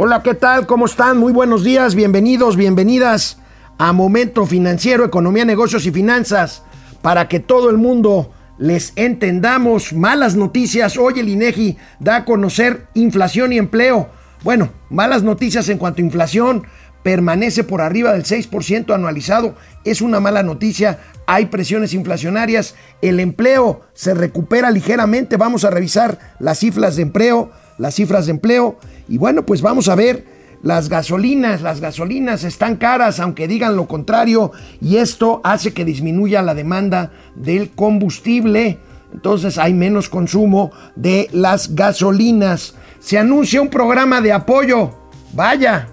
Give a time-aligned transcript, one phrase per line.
[0.00, 0.64] Hola, ¿qué tal?
[0.68, 1.18] ¿Cómo están?
[1.18, 3.38] Muy buenos días, bienvenidos, bienvenidas
[3.78, 6.62] a Momento Financiero, Economía, Negocios y Finanzas,
[7.02, 9.92] para que todo el mundo les entendamos.
[9.92, 14.08] Malas noticias, hoy el INEGI da a conocer inflación y empleo.
[14.44, 16.62] Bueno, malas noticias en cuanto a inflación,
[17.02, 19.56] permanece por arriba del 6% anualizado.
[19.82, 25.36] Es una mala noticia, hay presiones inflacionarias, el empleo se recupera ligeramente.
[25.36, 29.88] Vamos a revisar las cifras de empleo, las cifras de empleo y bueno, pues vamos
[29.88, 30.24] a ver
[30.62, 36.42] las gasolinas, las gasolinas están caras, aunque digan lo contrario, y esto hace que disminuya
[36.42, 38.78] la demanda del combustible.
[39.12, 42.74] Entonces hay menos consumo de las gasolinas.
[42.98, 44.90] Se anuncia un programa de apoyo.
[45.32, 45.88] Vaya,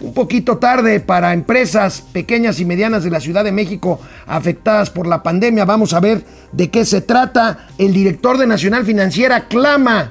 [0.00, 5.06] un poquito tarde para empresas pequeñas y medianas de la Ciudad de México afectadas por
[5.06, 5.64] la pandemia.
[5.64, 7.68] Vamos a ver de qué se trata.
[7.78, 10.10] El director de Nacional Financiera clama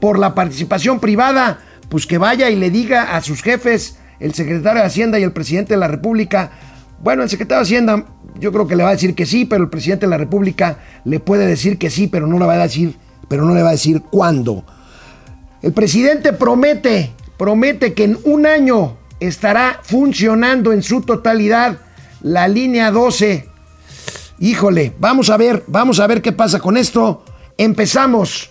[0.00, 4.80] por la participación privada, pues que vaya y le diga a sus jefes, el secretario
[4.80, 6.50] de Hacienda y el presidente de la República,
[7.02, 8.06] bueno, el secretario de Hacienda
[8.38, 10.78] yo creo que le va a decir que sí, pero el presidente de la República
[11.04, 12.96] le puede decir que sí, pero no le va a decir,
[13.28, 14.64] pero no le va a decir cuándo.
[15.62, 21.78] El presidente promete, promete que en un año estará funcionando en su totalidad
[22.20, 23.48] la línea 12.
[24.38, 27.24] Híjole, vamos a ver, vamos a ver qué pasa con esto.
[27.56, 28.50] Empezamos.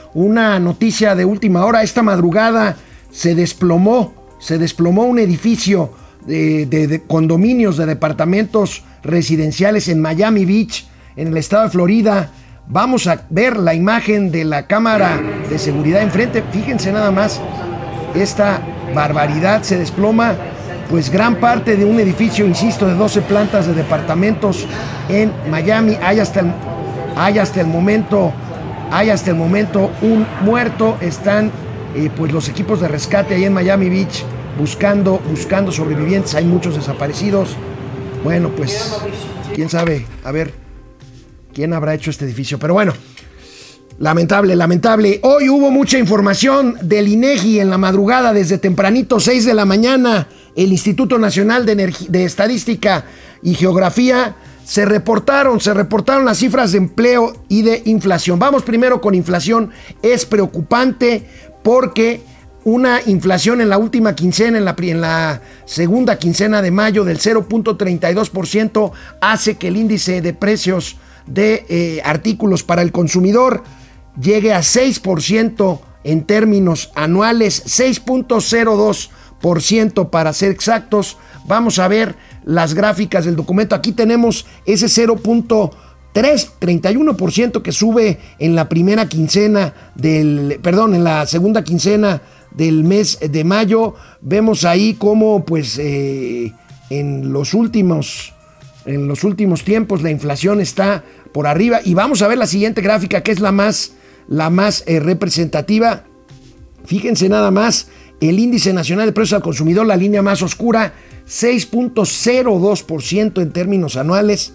[0.13, 1.83] una noticia de última hora.
[1.83, 2.77] Esta madrugada
[3.11, 5.91] se desplomó, se desplomó un edificio
[6.25, 12.31] de, condominios de departamentos residenciales en Miami Beach, en el estado de Florida.
[12.67, 15.19] Vamos a ver la imagen de la cámara
[15.49, 16.43] de seguridad enfrente.
[16.51, 17.41] Fíjense nada más,
[18.15, 18.61] esta
[18.93, 20.35] barbaridad se desploma
[20.89, 24.67] pues gran parte de un edificio, insisto, de 12 plantas de departamentos
[25.07, 25.97] en Miami.
[26.01, 26.43] Hay hasta
[27.15, 28.33] hay hasta el momento,
[28.91, 30.97] hay hasta el momento un muerto.
[31.01, 31.51] Están
[31.95, 34.23] eh, pues los equipos de rescate ahí en Miami Beach
[34.59, 36.35] buscando, buscando sobrevivientes.
[36.35, 37.55] Hay muchos desaparecidos.
[38.23, 38.97] Bueno, pues
[39.55, 40.53] quién sabe, a ver
[41.53, 42.59] quién habrá hecho este edificio.
[42.59, 42.93] Pero bueno,
[43.99, 45.19] Lamentable, lamentable.
[45.21, 50.27] Hoy hubo mucha información del INEGI en la madrugada, desde tempranito, 6 de la mañana.
[50.55, 53.05] El Instituto Nacional de, de Estadística
[53.43, 58.39] y Geografía se reportaron, se reportaron las cifras de empleo y de inflación.
[58.39, 59.71] Vamos primero con inflación.
[60.01, 61.25] Es preocupante
[61.63, 62.21] porque
[62.63, 64.65] una inflación en la última quincena, en
[65.01, 72.01] la, segunda quincena de mayo del 0.32% hace que el índice de precios de eh,
[72.03, 73.63] artículos para el consumidor
[74.19, 81.17] llegue a 6% en términos anuales, 6.02% para ser exactos.
[81.45, 83.75] Vamos a ver las gráficas del documento.
[83.75, 85.71] Aquí tenemos ese 0.3,
[86.13, 93.19] 31% que sube en la primera quincena del, perdón, en la segunda quincena del mes
[93.21, 93.95] de mayo.
[94.21, 96.53] Vemos ahí cómo, pues, eh,
[96.89, 98.33] en los últimos
[98.83, 102.81] en los últimos tiempos la inflación está por arriba y vamos a ver la siguiente
[102.81, 103.93] gráfica que es la más
[104.27, 106.05] la más eh, representativa.
[106.85, 107.89] Fíjense nada más,
[108.21, 110.93] el índice nacional de precios al consumidor, la línea más oscura,
[111.31, 114.53] 6.02% en términos anuales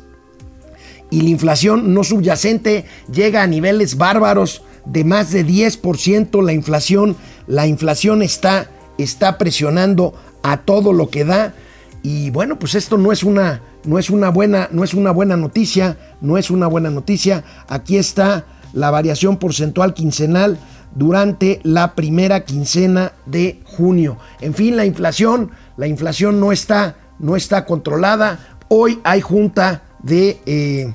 [1.11, 6.45] y la inflación no subyacente llega a niveles bárbaros de más de 10%.
[6.45, 7.17] La inflación,
[7.47, 11.55] la inflación está, está presionando a todo lo que da.
[12.03, 15.37] Y bueno, pues esto no es una, no es una buena, no es una buena
[15.37, 17.45] noticia, no es una buena noticia.
[17.69, 20.59] Aquí está la variación porcentual quincenal
[20.95, 24.19] durante la primera quincena de junio.
[24.41, 28.59] En fin, la inflación, la inflación no está, no está controlada.
[28.69, 30.93] Hoy hay junta de, eh,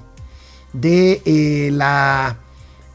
[0.73, 2.37] de eh, la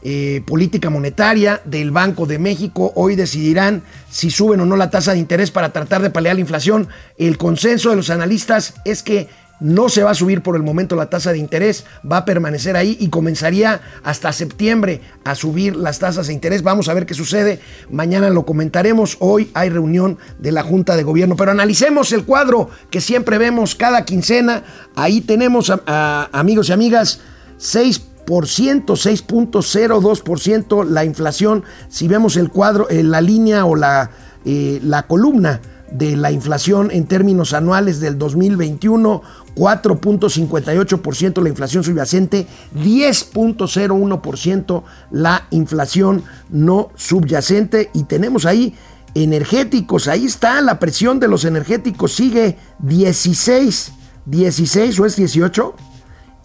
[0.03, 2.91] eh, política monetaria del Banco de México.
[2.95, 6.41] Hoy decidirán si suben o no la tasa de interés para tratar de paliar la
[6.41, 6.87] inflación.
[7.17, 10.95] El consenso de los analistas es que no se va a subir por el momento
[10.95, 15.99] la tasa de interés, va a permanecer ahí y comenzaría hasta septiembre a subir las
[15.99, 16.63] tasas de interés.
[16.63, 17.59] Vamos a ver qué sucede.
[17.89, 19.17] Mañana lo comentaremos.
[19.19, 21.35] Hoy hay reunión de la Junta de Gobierno.
[21.35, 24.63] Pero analicemos el cuadro que siempre vemos cada quincena.
[24.95, 27.21] Ahí tenemos, amigos y amigas,
[27.57, 31.63] 6 6.02% la inflación.
[31.87, 34.11] Si vemos el cuadro, eh, la línea o la,
[34.45, 35.61] eh, la columna,
[35.91, 39.21] de la inflación en términos anuales del 2021,
[39.55, 47.91] 4.58% la inflación subyacente, 10.01% la inflación no subyacente.
[47.93, 48.75] Y tenemos ahí
[49.15, 53.91] energéticos, ahí está la presión de los energéticos, sigue 16,
[54.25, 55.75] 16 o es 18,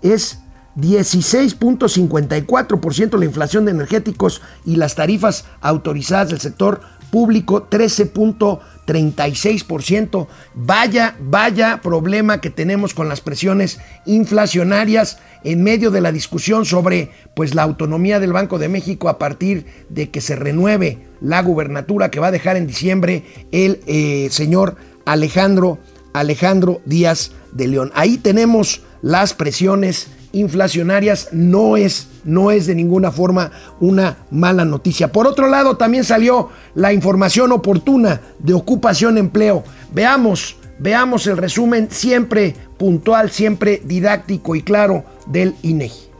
[0.02, 0.38] es
[0.76, 6.80] 16.54% la inflación de energéticos y las tarifas autorizadas del sector
[7.12, 10.26] público 13.36%.
[10.54, 17.10] Vaya, vaya problema que tenemos con las presiones inflacionarias en medio de la discusión sobre
[17.34, 22.10] pues la autonomía del Banco de México a partir de que se renueve la gubernatura
[22.10, 25.80] que va a dejar en diciembre el eh, señor Alejandro
[26.14, 27.92] Alejandro Díaz de León.
[27.94, 33.50] Ahí tenemos las presiones inflacionarias no es, no es de ninguna forma
[33.80, 35.12] una mala noticia.
[35.12, 39.64] Por otro lado, también salió la información oportuna de ocupación empleo.
[39.92, 46.12] Veamos, veamos el resumen siempre puntual, siempre didáctico y claro del INEGI.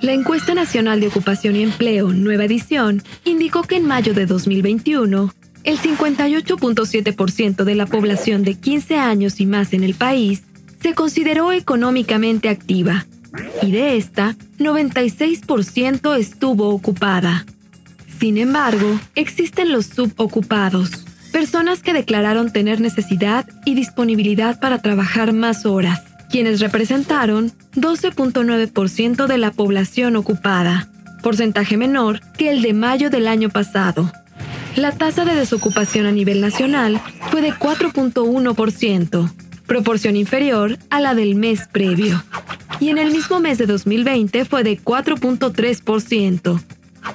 [0.00, 5.32] La encuesta nacional de ocupación y empleo, nueva edición, indicó que en mayo de 2021,
[5.62, 10.42] el 58.7% de la población de 15 años y más en el país
[10.82, 13.06] se consideró económicamente activa
[13.62, 17.46] y de esta, 96% estuvo ocupada.
[18.18, 25.66] Sin embargo, existen los subocupados, personas que declararon tener necesidad y disponibilidad para trabajar más
[25.66, 30.88] horas, quienes representaron 12.9% de la población ocupada,
[31.22, 34.12] porcentaje menor que el de mayo del año pasado.
[34.76, 37.00] La tasa de desocupación a nivel nacional
[37.30, 39.32] fue de 4.1%,
[39.72, 42.22] proporción inferior a la del mes previo.
[42.78, 46.62] Y en el mismo mes de 2020 fue de 4.3%.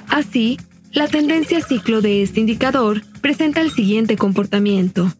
[0.08, 0.58] Así,
[0.90, 5.12] la tendencia ciclo de este indicador presenta el siguiente comportamiento.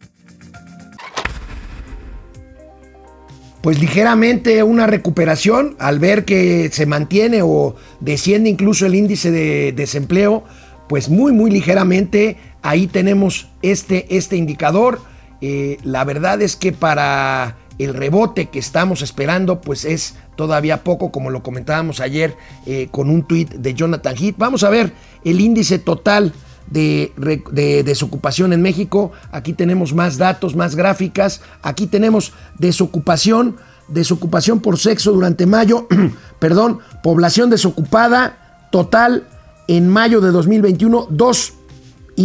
[3.61, 9.71] Pues ligeramente una recuperación al ver que se mantiene o desciende incluso el índice de
[9.71, 10.43] desempleo,
[10.89, 14.99] pues muy muy ligeramente ahí tenemos este, este indicador
[15.41, 21.11] eh, la verdad es que para el rebote que estamos esperando, pues es todavía poco,
[21.11, 24.35] como lo comentábamos ayer eh, con un tuit de Jonathan Heath.
[24.37, 24.91] Vamos a ver
[25.23, 26.33] el índice total
[26.69, 29.11] de, desocupación en México.
[29.31, 31.41] Aquí tenemos más datos, más gráficas.
[31.61, 33.55] Aquí tenemos desocupación,
[33.87, 35.87] desocupación por sexo durante mayo,
[36.39, 39.27] perdón, población desocupada total
[39.67, 41.58] en mayo de 2021, 2 y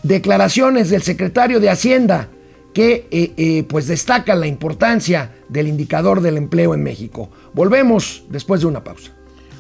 [0.02, 2.28] declaraciones del secretario de Hacienda
[2.72, 7.30] que eh, eh, pues destacan la importancia del indicador del empleo en México.
[7.52, 9.12] Volvemos después de una pausa.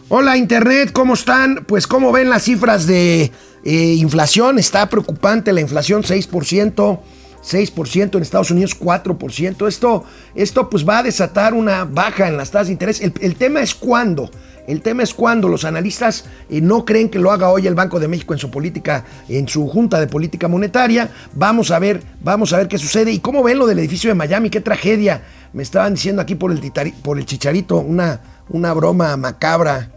[0.08, 1.64] Hola Internet, ¿cómo están?
[1.66, 3.30] Pues como ven las cifras de
[3.64, 7.00] eh, inflación, está preocupante la inflación 6%.
[7.42, 9.68] 6%, en Estados Unidos 4%.
[9.68, 10.04] Esto,
[10.34, 13.00] esto pues va a desatar una baja en las tasas de interés.
[13.00, 14.30] El, tema es cuándo.
[14.66, 17.98] El tema es cuándo los analistas eh, no creen que lo haga hoy el Banco
[17.98, 21.10] de México en su política, en su junta de política monetaria.
[21.32, 23.12] Vamos a ver, vamos a ver qué sucede.
[23.12, 25.22] Y cómo ven lo del edificio de Miami, qué tragedia.
[25.52, 26.60] Me estaban diciendo aquí por el,
[27.02, 29.90] por el chicharito una, una broma macabra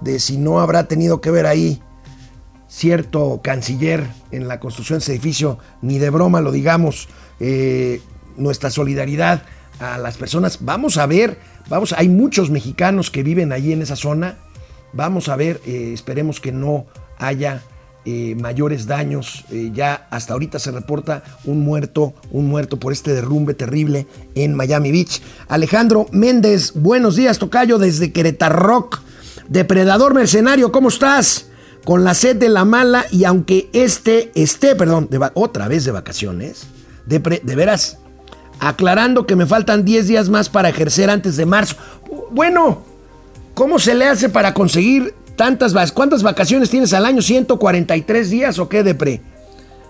[0.00, 1.80] de si no habrá tenido que ver ahí
[2.68, 7.08] cierto canciller en la construcción de ese edificio, ni de broma lo digamos,
[7.40, 8.00] eh,
[8.36, 9.42] nuestra solidaridad
[9.80, 10.58] a las personas.
[10.60, 14.36] Vamos a ver, vamos, hay muchos mexicanos que viven allí en esa zona.
[14.92, 16.86] Vamos a ver, eh, esperemos que no
[17.18, 17.62] haya
[18.04, 19.44] eh, mayores daños.
[19.72, 24.92] ya hasta ahorita se reporta un muerto, un muerto por este derrumbe terrible en Miami
[24.92, 25.20] Beach.
[25.48, 28.90] Alejandro Méndez, buenos días, Tocayo, desde Querétaro.
[29.48, 31.48] Depredador mercenario, ¿cómo estás?
[31.84, 36.66] Con la sed de la mala y aunque este esté, perdón, otra vez de vacaciones,
[37.06, 37.98] de, de veras,
[38.60, 41.76] aclarando que me faltan 10 días más para ejercer antes de marzo.
[42.30, 42.82] Bueno,
[43.54, 45.94] ¿cómo se le hace para conseguir tantas vacaciones?
[45.94, 47.20] ¿Cuántas vacaciones tienes al año?
[47.20, 49.22] ¿143 días o qué, Depre?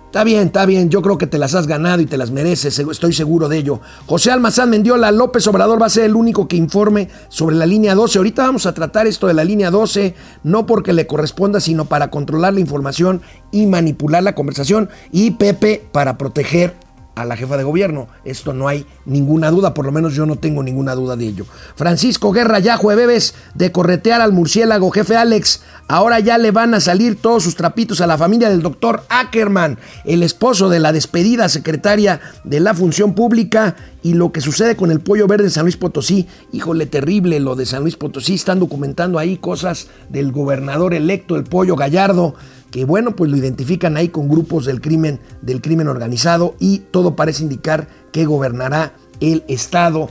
[0.09, 0.89] Está bien, está bien.
[0.89, 2.79] Yo creo que te las has ganado y te las mereces.
[2.79, 3.83] Estoy seguro de ello.
[4.07, 7.95] José Almazán Mendiola, López Obrador va a ser el único que informe sobre la línea
[7.95, 8.17] 12.
[8.17, 12.11] Ahorita vamos a tratar esto de la línea 12, no porque le corresponda, sino para
[12.11, 13.21] controlar la información
[13.53, 14.89] y manipular la conversación.
[15.13, 16.88] Y Pepe para proteger
[17.19, 18.09] a la jefa de gobierno.
[18.25, 21.47] Esto no hay ninguna duda, por lo menos yo no tengo ninguna duda de ello.
[21.75, 25.63] Francisco Guerra ya bebes de corretear al murciélago jefe Alex.
[25.89, 29.79] Ahora ya le van a salir todos sus trapitos a la familia del doctor Ackerman,
[30.05, 34.91] el esposo de la despedida secretaria de la función pública y lo que sucede con
[34.91, 36.29] el pollo verde en San Luis Potosí.
[36.53, 38.35] Híjole, terrible lo de San Luis Potosí.
[38.35, 42.35] Están documentando ahí cosas del gobernador electo, el pollo Gallardo
[42.71, 47.17] que bueno, pues lo identifican ahí con grupos del crimen, del crimen organizado y todo
[47.17, 50.09] parece indicar que gobernará el estado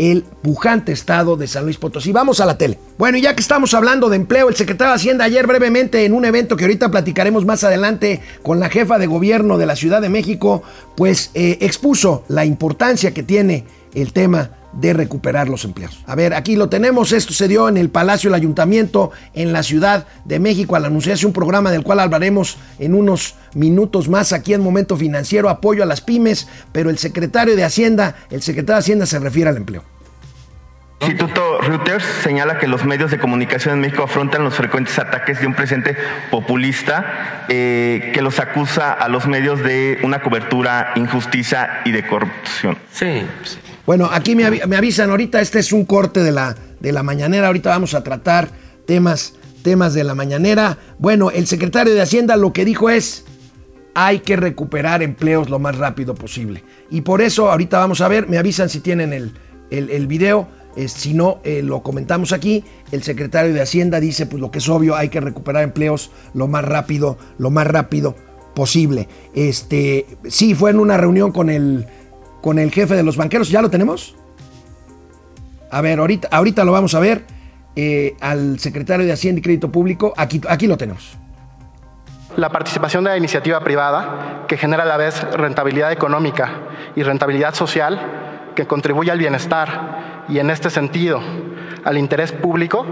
[0.00, 2.10] el pujante estado de San Luis Potosí.
[2.10, 2.78] Vamos a la tele.
[2.96, 6.14] Bueno, y ya que estamos hablando de empleo, el secretario de Hacienda ayer brevemente en
[6.14, 10.00] un evento que ahorita platicaremos más adelante con la jefa de gobierno de la Ciudad
[10.00, 10.62] de México,
[10.96, 16.02] pues eh, expuso la importancia que tiene el tema de recuperar los empleos.
[16.06, 19.62] A ver, aquí lo tenemos, esto se dio en el Palacio del Ayuntamiento en la
[19.62, 24.54] Ciudad de México al anunciarse un programa del cual hablaremos en unos minutos más aquí
[24.54, 28.80] en Momento Financiero, apoyo a las pymes, pero el secretario de Hacienda, el secretario de
[28.80, 29.82] Hacienda se refiere al empleo.
[31.00, 35.40] El Instituto Reuters señala que los medios de comunicación en México afrontan los frecuentes ataques
[35.40, 35.96] de un presidente
[36.30, 42.76] populista eh, que los acusa a los medios de una cobertura injusticia y de corrupción.
[42.92, 43.22] Sí.
[43.90, 47.70] Bueno, aquí me, avisan ahorita, este es un corte de la, de la mañanera, ahorita
[47.70, 48.48] vamos a tratar
[48.86, 50.78] temas, temas de la mañanera.
[51.00, 53.24] Bueno, el secretario de Hacienda lo que dijo es,
[53.92, 56.62] hay que recuperar empleos lo más rápido posible.
[56.88, 59.32] Y por eso ahorita vamos a ver, me avisan si tienen el,
[59.70, 60.46] el, video
[60.86, 64.68] si no, eh, lo comentamos aquí, el secretario de Hacienda dice, pues lo que es
[64.68, 68.14] obvio, hay que recuperar empleos lo más rápido, lo más rápido
[68.54, 69.08] posible.
[69.34, 71.88] Este, sí, fue en una reunión con el,
[72.40, 74.16] con el jefe de los banqueros, ¿ya lo tenemos?
[75.70, 77.24] A ver, ahorita, ahorita lo vamos a ver,
[77.76, 81.16] eh, al secretario de Hacienda y Crédito Público, aquí, aquí lo tenemos.
[82.36, 86.50] La participación de la iniciativa privada, que genera a la vez rentabilidad económica
[86.96, 88.00] y rentabilidad social,
[88.54, 91.20] que contribuye al bienestar y en este sentido
[91.84, 92.86] al interés público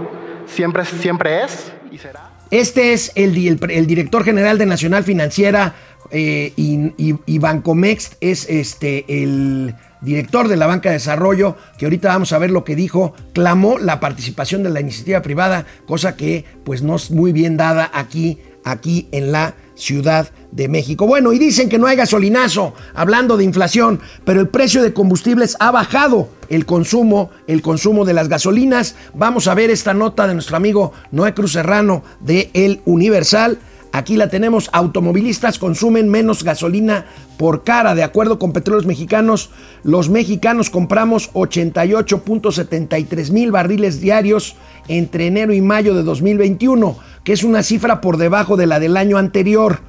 [0.45, 2.31] siempre, siempre es y será.
[2.51, 5.75] Este es el, el, director general de Nacional Financiera
[6.11, 12.31] eh, y, Bancomext, es este, el director de la Banca de Desarrollo, que ahorita vamos
[12.33, 16.81] a ver lo que dijo, clamó la participación de la iniciativa privada, cosa que pues
[16.81, 21.07] no es muy bien dada aquí, aquí en la Ciudad de México.
[21.07, 25.55] Bueno, y dicen que no hay gasolinazo, hablando de inflación, pero el precio de combustibles
[25.59, 28.95] ha bajado el consumo, el consumo de las gasolinas.
[29.13, 33.59] Vamos a ver esta nota de nuestro amigo Noé Cruz Serrano de El Universal.
[33.91, 37.05] Aquí la tenemos, automovilistas consumen menos gasolina
[37.37, 37.95] por cara.
[37.95, 39.49] De acuerdo con Petróleos Mexicanos,
[39.83, 44.55] los mexicanos compramos 88.73 mil barriles diarios
[44.87, 48.97] entre enero y mayo de 2021 que es una cifra por debajo de la del
[48.97, 49.81] año anterior,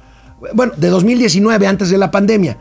[0.53, 2.57] bueno, de 2019, antes de la pandemia.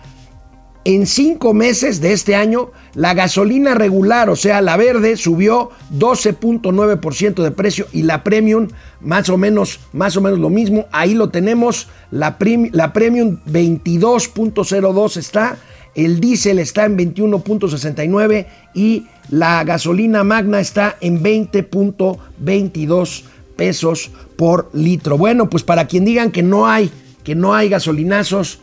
[0.85, 7.43] En cinco meses de este año, la gasolina regular, o sea, la verde, subió 12.9%
[7.43, 8.69] de precio y la premium,
[9.03, 10.87] más o menos, más o menos lo mismo.
[10.91, 11.89] Ahí lo tenemos.
[12.11, 12.39] La,
[12.73, 15.59] la premium 22.02 está.
[15.95, 25.19] El diésel está en 21.69 y la gasolina magna está en 20.22 pesos por litro.
[25.19, 26.91] Bueno, pues para quien digan que no hay,
[27.23, 28.61] que no hay gasolinazos,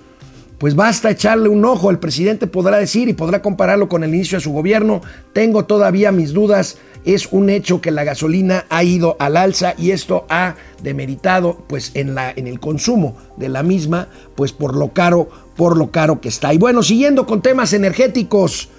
[0.57, 1.89] pues basta echarle un ojo.
[1.89, 5.01] El presidente podrá decir y podrá compararlo con el inicio de su gobierno.
[5.33, 6.77] Tengo todavía mis dudas.
[7.05, 11.91] Es un hecho que la gasolina ha ido al alza y esto ha demeritado pues
[11.93, 16.19] en, la, en el consumo de la misma, pues por lo caro, por lo caro
[16.19, 16.53] que está.
[16.53, 18.69] Y bueno, siguiendo con temas energéticos,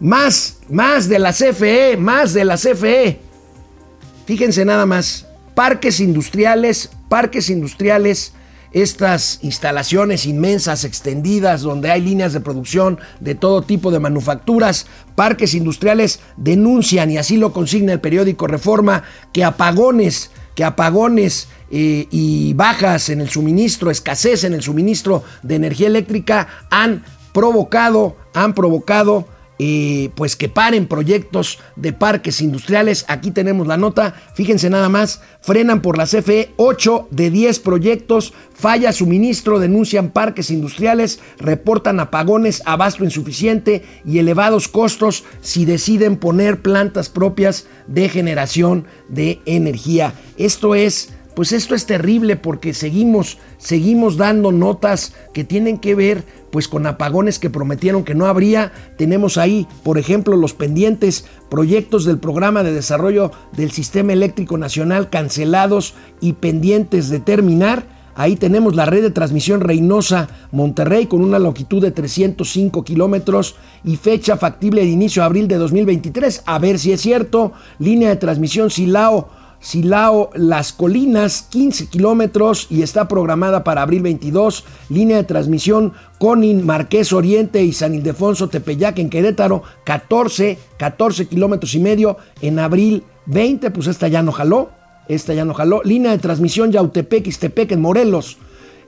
[0.00, 3.18] más, más de la CFE, más de la CFE.
[4.26, 8.32] Fíjense nada más, parques industriales, parques industriales,
[8.74, 15.54] estas instalaciones inmensas, extendidas, donde hay líneas de producción de todo tipo de manufacturas, parques
[15.54, 22.52] industriales denuncian, y así lo consigna el periódico Reforma, que apagones, que apagones eh, y
[22.54, 29.28] bajas en el suministro, escasez en el suministro de energía eléctrica han provocado, han provocado
[29.58, 33.04] eh, pues que paren proyectos de parques industriales.
[33.08, 34.14] Aquí tenemos la nota.
[34.34, 35.20] Fíjense nada más.
[35.40, 38.32] Frenan por la CFE 8 de 10 proyectos.
[38.52, 46.60] Falla suministro, denuncian parques industriales, reportan apagones, abasto insuficiente y elevados costos si deciden poner
[46.62, 50.14] plantas propias de generación de energía.
[50.36, 56.24] Esto es pues esto es terrible porque seguimos, seguimos dando notas que tienen que ver
[56.50, 58.72] pues con apagones que prometieron que no habría.
[58.96, 65.10] Tenemos ahí, por ejemplo, los pendientes proyectos del programa de desarrollo del sistema eléctrico nacional
[65.10, 68.04] cancelados y pendientes de terminar.
[68.14, 73.96] Ahí tenemos la red de transmisión Reynosa Monterrey con una longitud de 305 kilómetros y
[73.96, 76.44] fecha factible de inicio abril de 2023.
[76.46, 77.52] A ver si es cierto.
[77.80, 79.30] Línea de transmisión Silao
[79.64, 84.62] Silao Las Colinas, 15 kilómetros y está programada para abril 22.
[84.90, 91.74] Línea de transmisión Conin, Marqués Oriente y San Ildefonso Tepeyac en Querétaro, 14, 14 kilómetros
[91.74, 93.70] y medio en abril 20.
[93.70, 94.68] Pues esta ya no jaló,
[95.08, 95.80] esta ya no jaló.
[95.82, 98.36] Línea de transmisión Yautepec, Ixtepec en Morelos.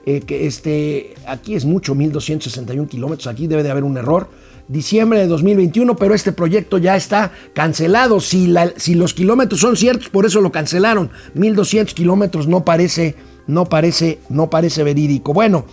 [0.05, 4.29] Eh, que este, aquí es mucho, 1261 kilómetros, aquí debe de haber un error
[4.67, 8.19] diciembre de 2021, pero este proyecto ya está cancelado.
[8.19, 11.09] Si, si los kilómetros son ciertos, por eso lo cancelaron.
[11.33, 13.15] 1200 kilómetros no parece,
[13.47, 15.33] no parece, no parece verídico.
[15.33, 15.65] Bueno,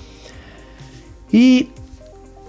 [1.31, 1.71] y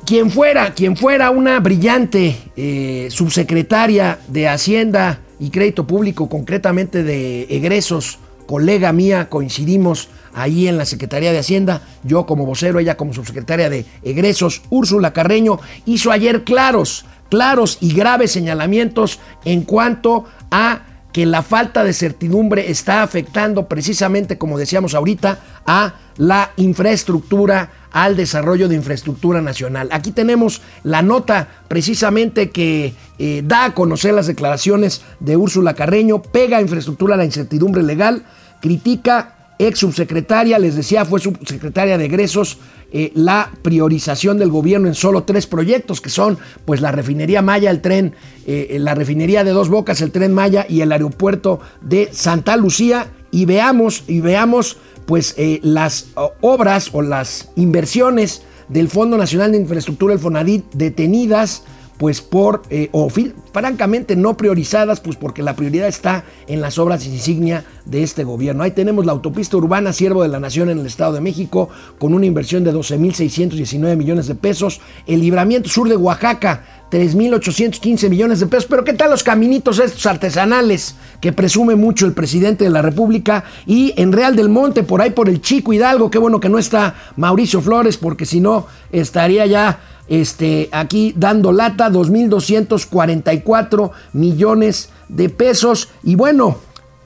[0.06, 7.44] quien fuera, quien fuera una brillante eh, subsecretaria de Hacienda y Crédito Público, concretamente de
[7.50, 13.14] egresos, colega mía, coincidimos ahí en la Secretaría de Hacienda, yo como vocero, ella como
[13.14, 20.82] subsecretaria de egresos, Úrsula Carreño, hizo ayer claros, claros y graves señalamientos en cuanto a
[21.16, 28.18] que la falta de certidumbre está afectando precisamente, como decíamos ahorita, a la infraestructura, al
[28.18, 29.88] desarrollo de infraestructura nacional.
[29.94, 36.22] Aquí tenemos la nota precisamente que eh, da a conocer las declaraciones de Úrsula Carreño,
[36.22, 38.24] pega infraestructura a la incertidumbre legal,
[38.60, 42.58] critica ex subsecretaria, les decía, fue subsecretaria de egresos,
[42.92, 47.70] eh, la priorización del gobierno en solo tres proyectos, que son pues la refinería Maya,
[47.72, 48.14] el tren,
[48.48, 53.08] eh, la refinería de Dos Bocas, el tren Maya y el aeropuerto de Santa Lucía.
[53.32, 56.08] Y veamos, y veamos pues eh, las
[56.42, 61.64] obras o las inversiones del Fondo Nacional de Infraestructura, el FONADIT, detenidas
[61.98, 63.10] pues por, eh, o
[63.54, 68.64] francamente no priorizadas, pues porque la prioridad está en las obras insignia de este gobierno.
[68.64, 72.14] Ahí tenemos la autopista urbana Siervo de la Nación en el Estado de México, con
[72.14, 74.82] una inversión de 12.619 millones de pesos.
[75.08, 78.68] El libramiento sur de Oaxaca, 3.815 millones de pesos.
[78.70, 83.44] Pero ¿qué tal los caminitos estos artesanales que presume mucho el presidente de la República?
[83.66, 86.60] Y en Real del Monte, por ahí por el Chico Hidalgo, qué bueno que no
[86.60, 95.30] está Mauricio Flores, porque si no estaría ya este, aquí dando lata, 2.244 millones de
[95.30, 95.90] pesos.
[96.04, 96.58] Y bueno,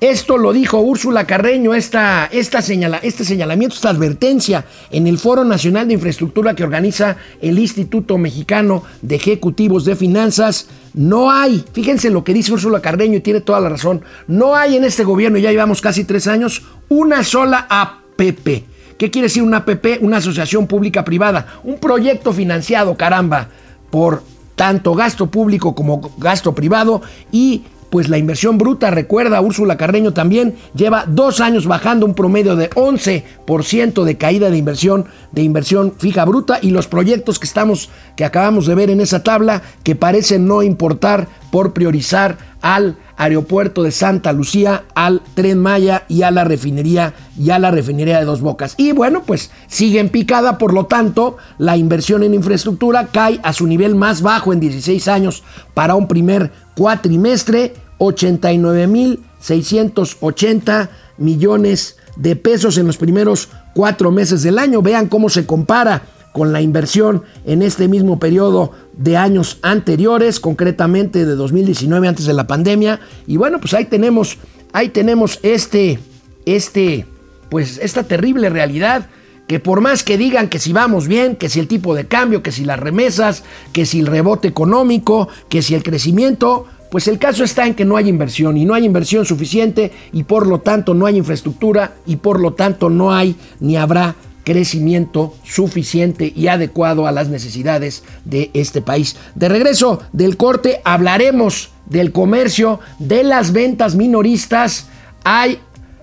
[0.02, 5.44] esto lo dijo Úrsula Carreño, esta, esta señala, este señalamiento, esta advertencia en el Foro
[5.44, 10.68] Nacional de Infraestructura que organiza el Instituto Mexicano de Ejecutivos de Finanzas.
[10.94, 14.78] No hay, fíjense lo que dice Úrsula Carreño y tiene toda la razón, no hay
[14.78, 19.58] en este gobierno, ya llevamos casi tres años, una sola APP ¿Qué quiere decir una
[19.60, 20.02] APP?
[20.02, 21.62] Una asociación pública privada.
[21.64, 23.48] Un proyecto financiado, caramba,
[23.90, 24.24] por
[24.56, 30.56] tanto gasto público como gasto privado y pues la inversión bruta, recuerda Úrsula Carreño también,
[30.76, 36.26] lleva dos años bajando un promedio de 11% de caída de inversión, de inversión fija
[36.26, 40.48] bruta y los proyectos que estamos, que acabamos de ver en esa tabla, que parecen
[40.48, 46.44] no importar por priorizar al aeropuerto de Santa Lucía, al Tren Maya y a la
[46.44, 48.74] refinería y a la refinería de Dos Bocas.
[48.78, 53.54] Y bueno, pues sigue en picada, por lo tanto, la inversión en infraestructura cae a
[53.54, 55.44] su nivel más bajo en 16 años
[55.74, 64.82] para un primer cuatrimestre, 89.680 millones de pesos en los primeros cuatro meses del año.
[64.82, 71.26] Vean cómo se compara con la inversión en este mismo periodo de años anteriores, concretamente
[71.26, 73.00] de 2019 antes de la pandemia.
[73.28, 74.38] Y bueno, pues ahí tenemos,
[74.74, 76.00] ahí tenemos este,
[76.46, 77.06] este,
[77.50, 79.08] pues esta terrible realidad
[79.48, 82.44] que por más que digan que si vamos bien, que si el tipo de cambio,
[82.44, 87.18] que si las remesas, que si el rebote económico, que si el crecimiento, pues el
[87.18, 90.60] caso está en que no hay inversión y no hay inversión suficiente y por lo
[90.60, 96.48] tanto no hay infraestructura y por lo tanto no hay ni habrá crecimiento suficiente y
[96.48, 99.16] adecuado a las necesidades de este país.
[99.36, 104.88] De regreso del corte hablaremos del comercio, de las ventas minoristas.
[105.24, 105.60] Hay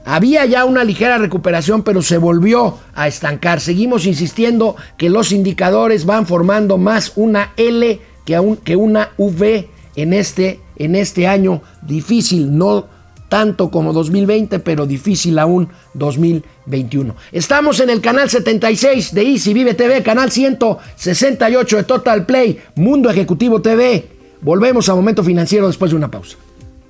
[0.09, 3.61] había ya una ligera recuperación, pero se volvió a estancar.
[3.61, 9.69] Seguimos insistiendo que los indicadores van formando más una L que, un, que una V
[9.97, 12.87] en este, en este año difícil, no
[13.29, 17.15] tanto como 2020, pero difícil aún 2021.
[17.33, 23.11] Estamos en el canal 76 de Easy Vive TV, canal 168 de Total Play, Mundo
[23.11, 24.09] Ejecutivo TV.
[24.41, 26.37] Volvemos a Momento Financiero después de una pausa.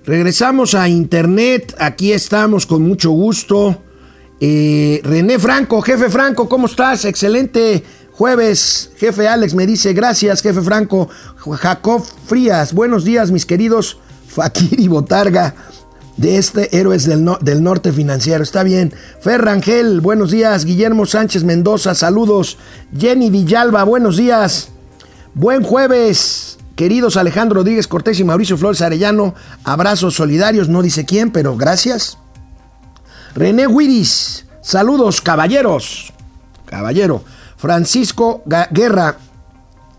[0.04, 3.82] Regresamos a Internet, aquí estamos con mucho gusto.
[4.40, 7.04] Eh, René Franco, jefe Franco, ¿cómo estás?
[7.06, 8.92] Excelente jueves.
[8.98, 11.08] Jefe Alex me dice, gracias, jefe Franco.
[11.36, 15.54] Jacob Frías, buenos días, mis queridos Fakir y Botarga
[16.16, 18.42] de este Héroes del, del, Norte Financiero.
[18.42, 18.92] Está bien.
[19.20, 20.64] Ferrangel, buenos días.
[20.64, 22.58] Guillermo Sánchez Mendoza, saludos.
[22.96, 24.70] Jenny Villalba, buenos días.
[25.34, 26.56] Buen jueves.
[26.76, 32.18] Queridos Alejandro Rodríguez Cortés y Mauricio Flores Arellano, abrazos solidarios, no dice quién, pero gracias.
[33.34, 36.12] René Wiris, saludos caballeros.
[36.66, 37.24] Caballero.
[37.56, 39.16] Francisco Guerra,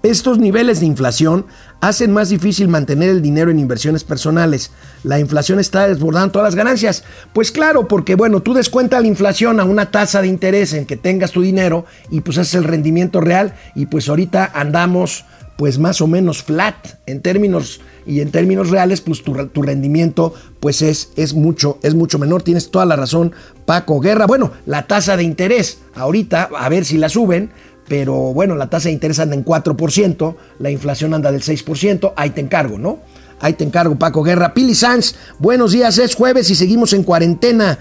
[0.04, 1.48] estos niveles de inflación
[1.82, 4.72] hacen más difícil mantener el dinero en inversiones personales.
[5.04, 7.04] La inflación está desbordando todas las ganancias.
[7.34, 10.98] Pues claro, porque bueno, tú descuentas la inflación a una tasa de interés en que
[10.98, 15.26] tengas tu dinero y pues es el rendimiento real y pues ahorita andamos
[15.58, 16.76] pues más o menos flat
[17.08, 21.96] en términos y en términos reales pues tu, tu, rendimiento pues es, es, mucho, es
[21.96, 22.44] mucho menor.
[22.44, 23.34] Tienes toda la razón
[23.66, 24.28] Paco Guerra.
[24.28, 27.50] Bueno, la tasa de interés ahorita a ver si la suben
[27.88, 32.32] pero bueno, la tasa de interés anda en 4%, la inflación anda del 6%, ahí
[32.32, 33.00] te encargo, ¿no?
[33.40, 34.56] Ahí te encargo, Paco Guerra.
[34.56, 37.78] Pili Sanz, buenos días, es jueves y seguimos en cuarentena.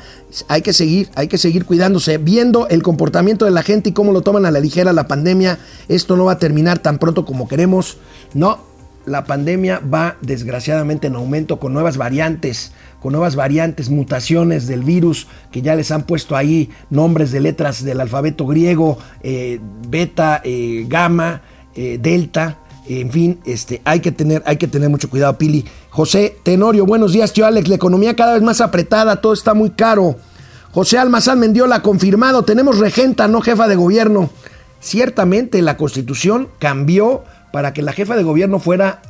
[0.49, 4.13] Hay que seguir, hay que seguir cuidándose, viendo el comportamiento de la gente y cómo
[4.13, 5.59] lo toman a la ligera la pandemia.
[5.89, 7.97] Esto no va a terminar tan pronto como queremos.
[8.35, 8.59] No,
[9.07, 12.73] la pandemia va desgraciadamente en aumento con nuevas variantes
[13.11, 18.01] nuevas variantes, mutaciones del virus, que ya les han puesto ahí nombres de letras del
[18.01, 21.43] alfabeto griego, eh, beta, eh, gamma,
[21.75, 22.59] eh, delta.
[22.89, 25.65] En fin, este, hay, que tener, hay que tener mucho cuidado, Pili.
[25.91, 27.69] José Tenorio, buenos días, tío Alex.
[27.69, 30.17] La economía cada vez más apretada, todo está muy caro.
[30.73, 34.31] José Almazán Mendiola, confirmado, tenemos regenta, no jefa de gobierno.
[34.79, 39.03] Ciertamente la constitución cambió para que la jefa de gobierno fuera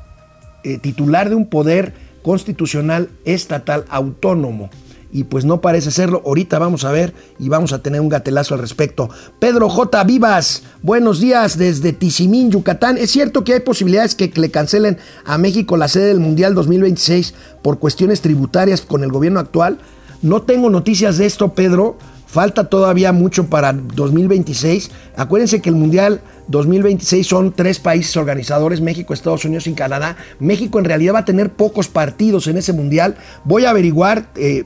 [0.81, 4.69] titular de un poder constitucional estatal autónomo.
[5.13, 6.23] Y pues no parece serlo.
[6.27, 9.09] Ahorita vamos a ver y vamos a tener un gatelazo al respecto.
[9.39, 10.03] Pedro J.
[10.03, 12.99] Vivas, buenos días desde Tizimín, Yucatán.
[12.99, 17.33] ¿Es cierto que hay posibilidades que le cancelen a México la sede del Mundial 2026
[17.63, 19.79] por cuestiones tributarias con el gobierno actual?
[20.21, 21.97] No tengo noticias de esto, Pedro.
[22.27, 24.91] Falta todavía mucho para 2026.
[25.17, 30.17] Acuérdense que el Mundial 2026 son tres países organizadores, México, Estados Unidos y Canadá.
[30.39, 33.17] México en realidad va a tener pocos partidos en ese mundial.
[33.45, 34.65] Voy a averiguar eh,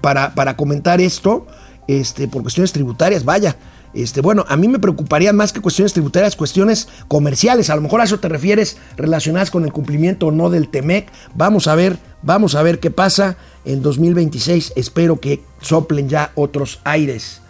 [0.00, 1.46] para, para, comentar esto
[1.88, 3.56] este, por cuestiones tributarias, vaya.
[3.94, 7.70] Este, bueno, a mí me preocuparía más que cuestiones tributarias, cuestiones comerciales.
[7.70, 11.10] A lo mejor a eso te refieres relacionadas con el cumplimiento o no del TEMEC.
[11.34, 14.74] Vamos a ver, vamos a ver qué pasa en 2026.
[14.76, 17.40] Espero que soplen ya otros aires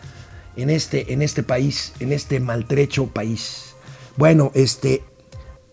[0.57, 3.65] en este, en este país, en este maltrecho país.
[4.16, 5.02] Bueno, este,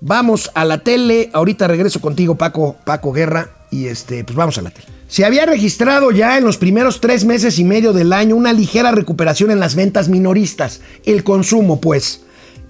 [0.01, 1.29] vamos a la tele.
[1.33, 4.87] Ahorita regreso contigo, Paco, Paco Guerra, y este, pues vamos a la tele.
[5.07, 8.91] Se había registrado ya en los primeros tres meses y medio del año una ligera
[8.91, 12.21] recuperación en las ventas minoristas, el consumo, pues,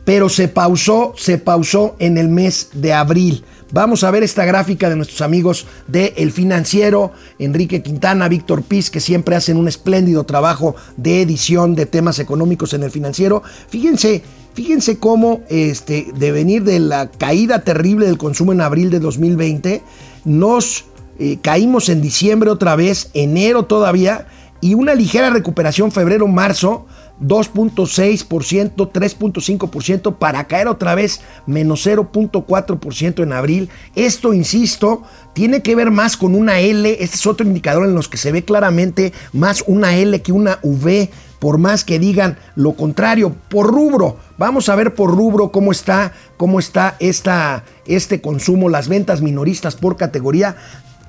[0.04, 3.46] pero se pausó, se pausó en el mes de abril.
[3.72, 8.92] Vamos a ver esta gráfica de nuestros amigos de El Financiero, Enrique Quintana, Víctor Piz,
[8.92, 13.42] que siempre hacen un espléndido trabajo de edición de temas económicos en El Financiero.
[13.70, 14.22] Fíjense,
[14.54, 19.82] Fíjense cómo este, de venir de la caída terrible del consumo en abril de 2020,
[20.26, 20.86] nos
[21.18, 24.28] eh, caímos en diciembre otra vez, enero todavía,
[24.62, 26.86] y una ligera recuperación febrero-marzo,
[27.22, 33.70] 2.6%, 3.5% para caer otra vez menos 0.4% en abril.
[33.96, 36.90] Esto, insisto, tiene que ver más con una L.
[36.92, 40.60] Este es otro indicador en los que se ve claramente más una L que una
[40.64, 41.10] V
[41.44, 44.16] por más que digan lo contrario, por rubro.
[44.38, 49.76] Vamos a ver por rubro cómo está, cómo está esta, este consumo, las ventas minoristas
[49.76, 50.56] por categoría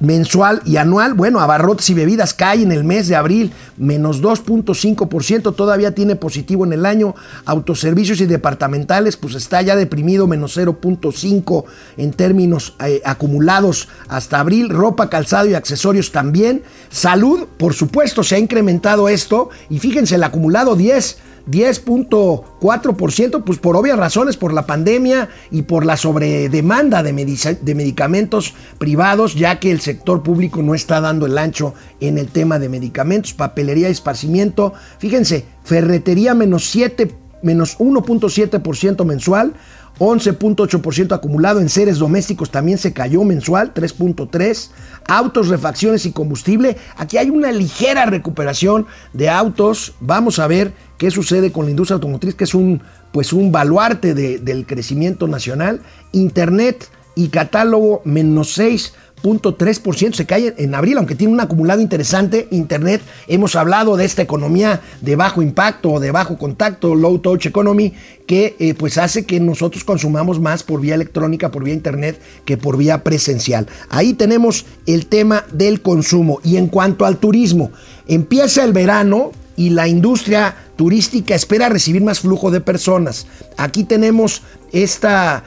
[0.01, 5.55] mensual y anual, bueno, abarrotes y bebidas cae en el mes de abril, menos 2.5%,
[5.55, 11.65] todavía tiene positivo en el año, autoservicios y departamentales, pues está ya deprimido, menos 0.5
[11.97, 18.37] en términos eh, acumulados hasta abril, ropa, calzado y accesorios también, salud, por supuesto, se
[18.37, 21.19] ha incrementado esto, y fíjense, el acumulado 10
[21.51, 27.13] 10.4%, pues por obvias razones, por la pandemia y por la sobredemanda de,
[27.61, 32.29] de, medicamentos privados, ya que el sector público no está dando el ancho en el
[32.29, 34.73] tema de medicamentos, papelería y esparcimiento.
[34.99, 39.55] Fíjense, ferretería menos 7, menos 1.7% mensual,
[39.99, 44.71] 11.8% acumulado en seres domésticos también se cayó mensual, 3.3.
[45.07, 46.77] Autos, refacciones y combustible.
[46.97, 49.95] Aquí hay una ligera recuperación de autos.
[50.01, 54.15] Vamos a ver qué sucede con la industria automotriz, que es un, pues un baluarte
[54.15, 55.81] del crecimiento nacional.
[56.13, 62.47] Internet y catálogo menos 6 3% se cae en abril, aunque tiene un acumulado interesante.
[62.51, 67.47] Internet, hemos hablado de esta economía de bajo impacto o de bajo contacto, low touch
[67.47, 67.95] economy,
[68.27, 72.57] que eh, pues hace que nosotros consumamos más por vía electrónica, por vía Internet, que
[72.57, 73.67] por vía presencial.
[73.89, 76.41] Ahí tenemos el tema del consumo.
[76.45, 77.71] Y en cuanto al turismo,
[78.07, 83.27] empieza el verano, y la industria turística espera recibir más flujo de personas.
[83.57, 85.45] Aquí tenemos esta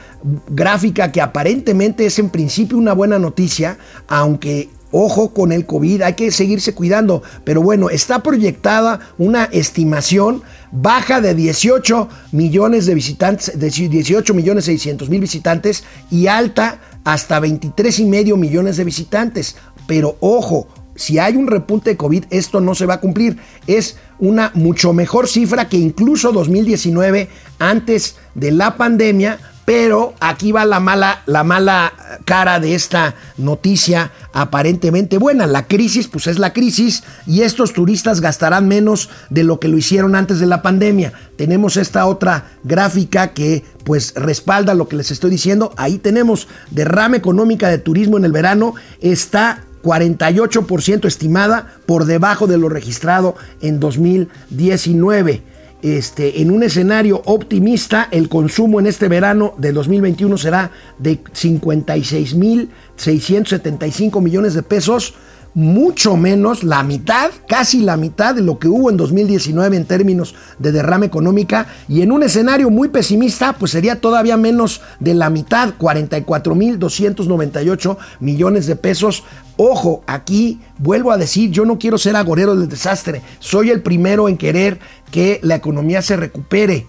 [0.48, 6.14] gráfica que aparentemente es en principio una buena noticia, aunque ojo con el COVID, hay
[6.14, 13.58] que seguirse cuidando, pero bueno, está proyectada una estimación baja de 18 millones de visitantes,
[13.58, 19.56] de 18 millones 600 mil visitantes y alta hasta 23 y medio millones de visitantes.
[19.86, 23.38] Pero ojo, si hay un repunte de COVID, esto no se va a cumplir.
[23.66, 27.28] Es una mucho mejor cifra que incluso 2019,
[27.58, 31.92] antes de la pandemia, pero aquí va la mala, la mala
[32.24, 35.46] cara de esta noticia aparentemente buena.
[35.46, 39.76] La crisis, pues es la crisis y estos turistas gastarán menos de lo que lo
[39.76, 41.12] hicieron antes de la pandemia.
[41.36, 45.74] Tenemos esta otra gráfica que pues respalda lo que les estoy diciendo.
[45.76, 48.74] Ahí tenemos derrama económica de turismo en el verano.
[49.02, 55.42] Está 48% estimada por debajo de lo registrado en 2019.
[55.80, 64.20] Este, en un escenario optimista, el consumo en este verano de 2021 será de 56.675
[64.20, 65.14] millones de pesos,
[65.58, 70.36] mucho menos la mitad, casi la mitad de lo que hubo en 2019 en términos
[70.60, 71.66] de derrama económica.
[71.88, 78.68] Y en un escenario muy pesimista pues sería todavía menos de la mitad, 44.298 millones
[78.68, 79.24] de pesos.
[79.56, 84.28] Ojo, aquí vuelvo a decir, yo no quiero ser agorero del desastre, soy el primero
[84.28, 84.78] en querer
[85.10, 86.86] que la economía se recupere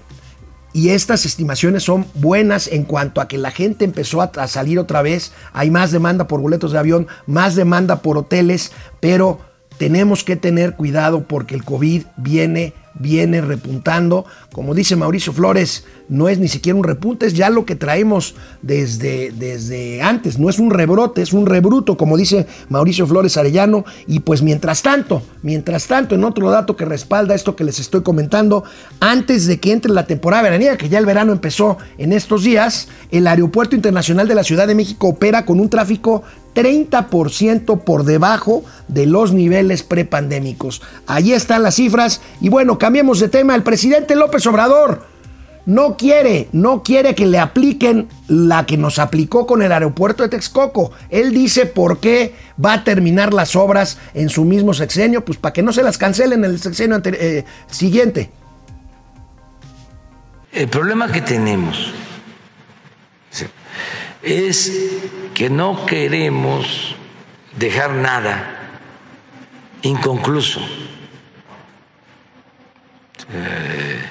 [0.74, 5.02] y estas estimaciones son buenas en cuanto a que la gente empezó a, salir otra
[5.02, 9.40] vez, hay más demanda por boletos de avión, más demanda por hoteles, pero
[9.78, 14.26] tenemos que tener cuidado porque el COVID viene viene repuntando.
[14.52, 18.36] Como dice Mauricio Flores, no es ni siquiera un repunte, es ya lo que traemos
[18.62, 20.38] desde, desde antes.
[20.38, 23.86] No es un rebrote, es un rebruto, como dice Mauricio Flores Arellano.
[24.06, 28.02] Y pues mientras tanto, mientras tanto, en otro dato que respalda esto que les estoy
[28.02, 28.64] comentando,
[29.00, 32.90] antes de que entre la temporada veraniega, que ya el verano empezó en estos días,
[33.12, 36.24] el Aeropuerto Internacional de la Ciudad de México opera con un tráfico
[36.56, 40.82] 30% por debajo de los niveles prepandémicos.
[41.08, 42.22] Ahí están las cifras.
[42.42, 43.56] Y bueno, cambiemos de tema.
[43.56, 45.08] El presidente López Obrador
[45.66, 50.30] no quiere, no quiere que le apliquen la que nos aplicó con el aeropuerto de
[50.30, 50.92] Texcoco.
[51.10, 52.34] Él dice por qué
[52.64, 55.98] va a terminar las obras en su mismo sexenio, pues para que no se las
[55.98, 58.32] cancelen en el sexenio eh, siguiente.
[60.52, 61.94] El problema que tenemos
[64.22, 64.72] es
[65.34, 66.96] que no queremos
[67.58, 68.80] dejar nada
[69.82, 70.62] inconcluso.
[73.32, 74.02] Eh,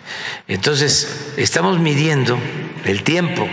[0.49, 2.39] entonces, estamos midiendo
[2.85, 3.47] el tiempo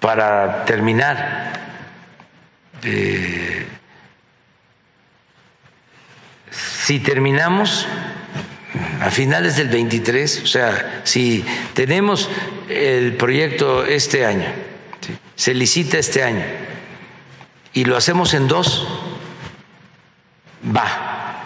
[0.00, 1.52] para terminar.
[6.50, 7.86] Si terminamos
[9.00, 12.28] a finales del 23, o sea, si tenemos
[12.68, 14.46] el proyecto este año,
[15.34, 16.44] se licita este año
[17.72, 18.86] y lo hacemos en dos,
[20.76, 21.44] va.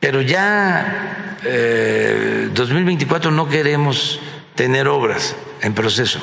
[0.00, 4.20] Pero ya eh, 2024 no queremos
[4.54, 6.20] tener obras en proceso,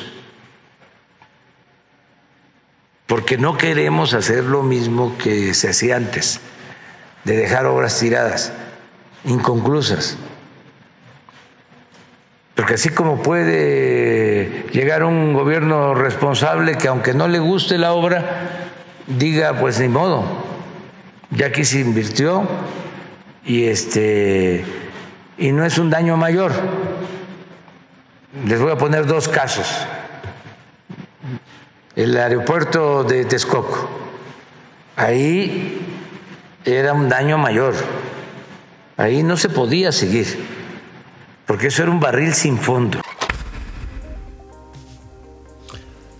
[3.06, 6.40] porque no queremos hacer lo mismo que se hacía antes,
[7.24, 8.52] de dejar obras tiradas
[9.24, 10.16] inconclusas.
[12.54, 18.68] Porque así como puede llegar un gobierno responsable que aunque no le guste la obra,
[19.06, 20.24] diga pues ni modo,
[21.30, 22.46] ya aquí se invirtió
[23.44, 24.64] y este
[25.38, 26.52] y no es un daño mayor.
[28.46, 29.86] Les voy a poner dos casos.
[31.96, 33.88] El aeropuerto de Texcoco,
[34.96, 35.80] ahí
[36.64, 37.74] era un daño mayor
[39.02, 40.28] Ahí no se podía seguir,
[41.44, 43.00] porque eso era un barril sin fondo.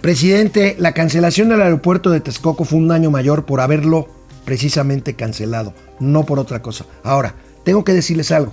[0.00, 4.08] Presidente, la cancelación del aeropuerto de Texcoco fue un daño mayor por haberlo
[4.44, 6.84] precisamente cancelado, no por otra cosa.
[7.04, 8.52] Ahora, tengo que decirles algo.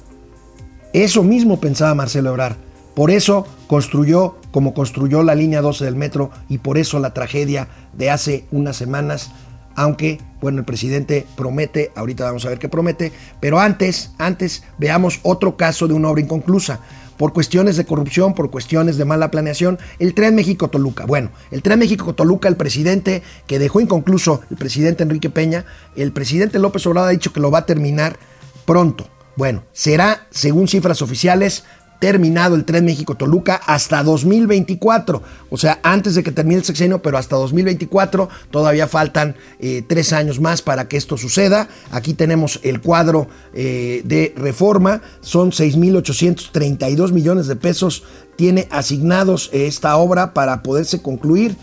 [0.93, 2.57] Eso mismo pensaba Marcelo Ebrard
[2.93, 7.67] Por eso construyó como construyó la línea 12 del metro y por eso la tragedia
[7.93, 9.31] de hace unas semanas,
[9.79, 15.21] aunque, bueno, el presidente promete, ahorita vamos a ver qué promete, pero antes, antes veamos
[15.23, 16.81] otro caso de una obra inconclusa
[17.15, 21.05] por cuestiones de corrupción, por cuestiones de mala planeación, el tren México-Toluca.
[21.05, 25.63] Bueno, el tren México-Toluca, el presidente que dejó inconcluso, el presidente Enrique Peña,
[25.95, 28.19] el presidente López Obrador ha dicho que lo va a terminar
[28.65, 29.07] pronto.
[29.37, 31.63] Bueno, será, según cifras oficiales,
[31.99, 35.21] terminado el tren México-Toluca hasta 2024.
[35.49, 40.13] O sea, antes de que termine el sexenio, pero hasta 2024 todavía faltan eh, tres
[40.13, 41.67] años más para que esto suceda.
[41.91, 45.01] Aquí tenemos el cuadro eh, de reforma.
[45.21, 48.03] Son 6.832 millones de pesos.
[48.37, 51.55] Tiene asignados eh, esta obra para poderse concluir.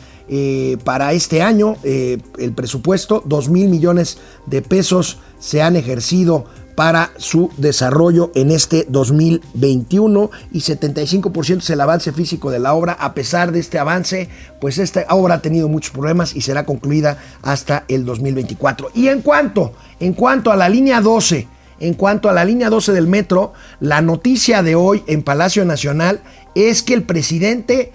[0.82, 6.46] para este año el presupuesto, 2 mil millones de pesos se han ejercido
[6.76, 12.92] para su desarrollo en este 2021 y 75% es el avance físico de la obra.
[12.92, 14.28] A pesar de este avance,
[14.60, 18.90] pues esta obra ha tenido muchos problemas y será concluida hasta el 2024.
[18.94, 21.48] Y en cuanto, en cuanto a la línea 12,
[21.80, 26.20] en cuanto a la línea 12 del metro, la noticia de hoy en Palacio Nacional
[26.54, 27.92] es que el presidente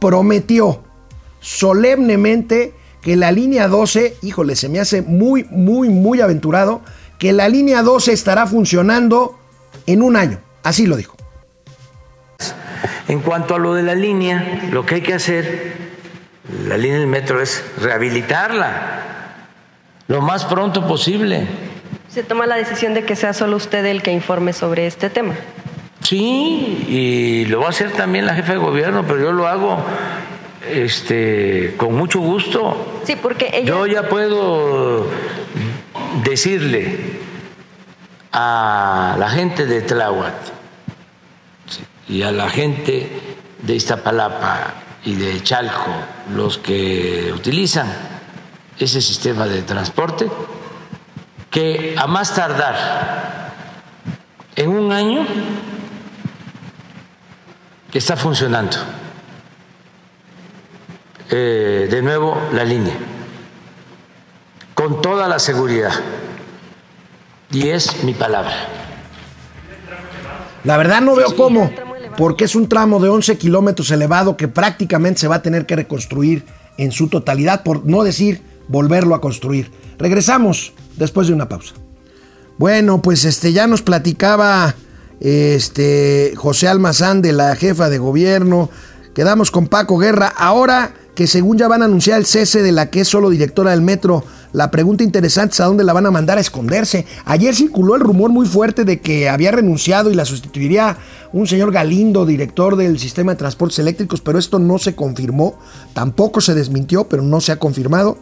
[0.00, 0.82] prometió
[1.40, 6.82] solemnemente que la línea 12, híjole, se me hace muy, muy, muy aventurado,
[7.18, 9.38] que la línea 12 estará funcionando
[9.86, 10.38] en un año.
[10.62, 11.16] Así lo dijo.
[13.08, 15.74] En cuanto a lo de la línea, lo que hay que hacer,
[16.66, 19.04] la línea del metro es rehabilitarla
[20.08, 21.46] lo más pronto posible.
[22.08, 25.34] ¿Se toma la decisión de que sea solo usted el que informe sobre este tema?
[26.00, 29.78] Sí, y lo va a hacer también la jefa de gobierno, pero yo lo hago
[30.72, 33.00] este, con mucho gusto.
[33.04, 33.66] Sí, porque ella...
[33.66, 35.06] Yo ya puedo
[36.22, 37.20] decirle
[38.32, 40.34] a la gente de Tláhuac
[42.08, 44.74] y a la gente de Iztapalapa
[45.04, 45.92] y de Chalco,
[46.34, 47.86] los que utilizan
[48.78, 50.28] ese sistema de transporte,
[51.50, 53.52] que a más tardar
[54.54, 55.26] en un año
[57.92, 58.76] está funcionando
[61.30, 62.94] eh, de nuevo la línea
[64.76, 65.90] con toda la seguridad.
[67.50, 68.52] Y es mi palabra.
[70.64, 71.70] La verdad no veo cómo,
[72.18, 75.76] porque es un tramo de 11 kilómetros elevado que prácticamente se va a tener que
[75.76, 76.44] reconstruir
[76.76, 79.72] en su totalidad, por no decir volverlo a construir.
[79.98, 81.72] Regresamos después de una pausa.
[82.58, 84.74] Bueno, pues este ya nos platicaba
[85.20, 88.68] este José Almazán de la jefa de gobierno.
[89.14, 90.34] Quedamos con Paco Guerra.
[90.36, 93.70] Ahora que según ya van a anunciar el cese de la que es solo directora
[93.70, 94.22] del metro,
[94.56, 97.04] la pregunta interesante es a dónde la van a mandar a esconderse.
[97.26, 100.96] Ayer circuló el rumor muy fuerte de que había renunciado y la sustituiría
[101.34, 105.58] un señor Galindo, director del sistema de transportes eléctricos, pero esto no se confirmó,
[105.92, 108.16] tampoco se desmintió, pero no se ha confirmado.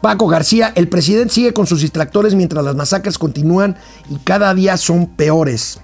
[0.00, 3.76] Paco García, el presidente sigue con sus distractores mientras las masacres continúan
[4.08, 5.80] y cada día son peores.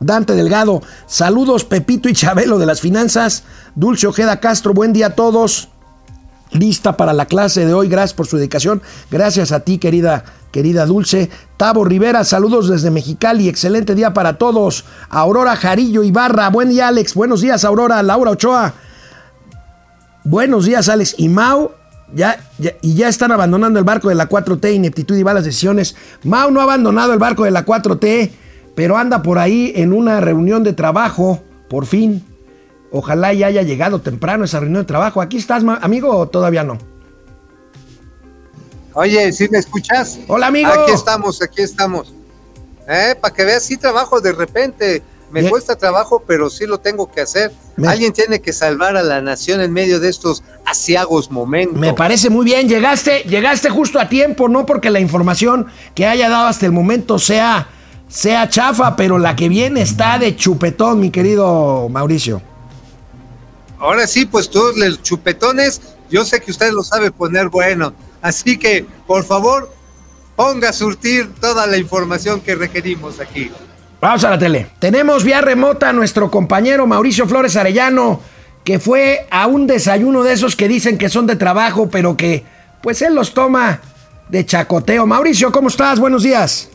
[0.00, 3.42] Dante Delgado, saludos Pepito y Chabelo de las finanzas.
[3.74, 5.68] Dulce Ojeda Castro, buen día a todos.
[6.56, 8.82] Lista para la clase de hoy, gracias por su dedicación.
[9.10, 11.30] Gracias a ti, querida, querida Dulce.
[11.56, 14.84] Tavo Rivera, saludos desde Mexicali, excelente día para todos.
[15.08, 18.74] Aurora Jarillo Ibarra, buen día Alex, buenos días Aurora, Laura Ochoa.
[20.24, 21.72] Buenos días Alex y Mau.
[22.14, 22.38] Ya,
[22.82, 25.96] y ya están abandonando el barco de la 4T, ineptitud y malas decisiones.
[26.22, 28.30] Mau no ha abandonado el barco de la 4T
[28.76, 32.22] pero anda por ahí en una reunión de trabajo, por fin.
[32.96, 35.20] Ojalá ya haya llegado temprano esa reunión de trabajo.
[35.20, 36.78] ¿Aquí estás, amigo, o todavía no?
[38.94, 40.18] Oye, ¿sí me escuchas?
[40.28, 40.70] Hola, amigo.
[40.70, 42.14] Aquí estamos, aquí estamos.
[42.88, 43.14] ¿Eh?
[43.20, 45.02] Para que veas, sí trabajo de repente.
[45.30, 47.52] Me cuesta trabajo, pero sí lo tengo que hacer.
[47.84, 51.78] Alguien tiene que salvar a la nación en medio de estos asiagos momentos.
[51.78, 52.68] Me parece muy bien.
[52.68, 57.18] Llegaste, llegaste justo a tiempo, no porque la información que haya dado hasta el momento
[57.18, 57.68] sea
[58.08, 62.40] sea chafa, pero la que viene está de chupetón, mi querido Mauricio.
[63.78, 67.92] Ahora sí, pues todos los chupetones, yo sé que usted lo sabe poner bueno.
[68.22, 69.72] Así que, por favor,
[70.34, 73.50] ponga a surtir toda la información que requerimos aquí.
[74.00, 74.70] Vamos a la tele.
[74.78, 78.20] Tenemos vía remota a nuestro compañero Mauricio Flores Arellano,
[78.64, 82.44] que fue a un desayuno de esos que dicen que son de trabajo, pero que
[82.82, 83.80] pues él los toma
[84.28, 85.06] de chacoteo.
[85.06, 85.98] Mauricio, ¿cómo estás?
[85.98, 86.68] Buenos días.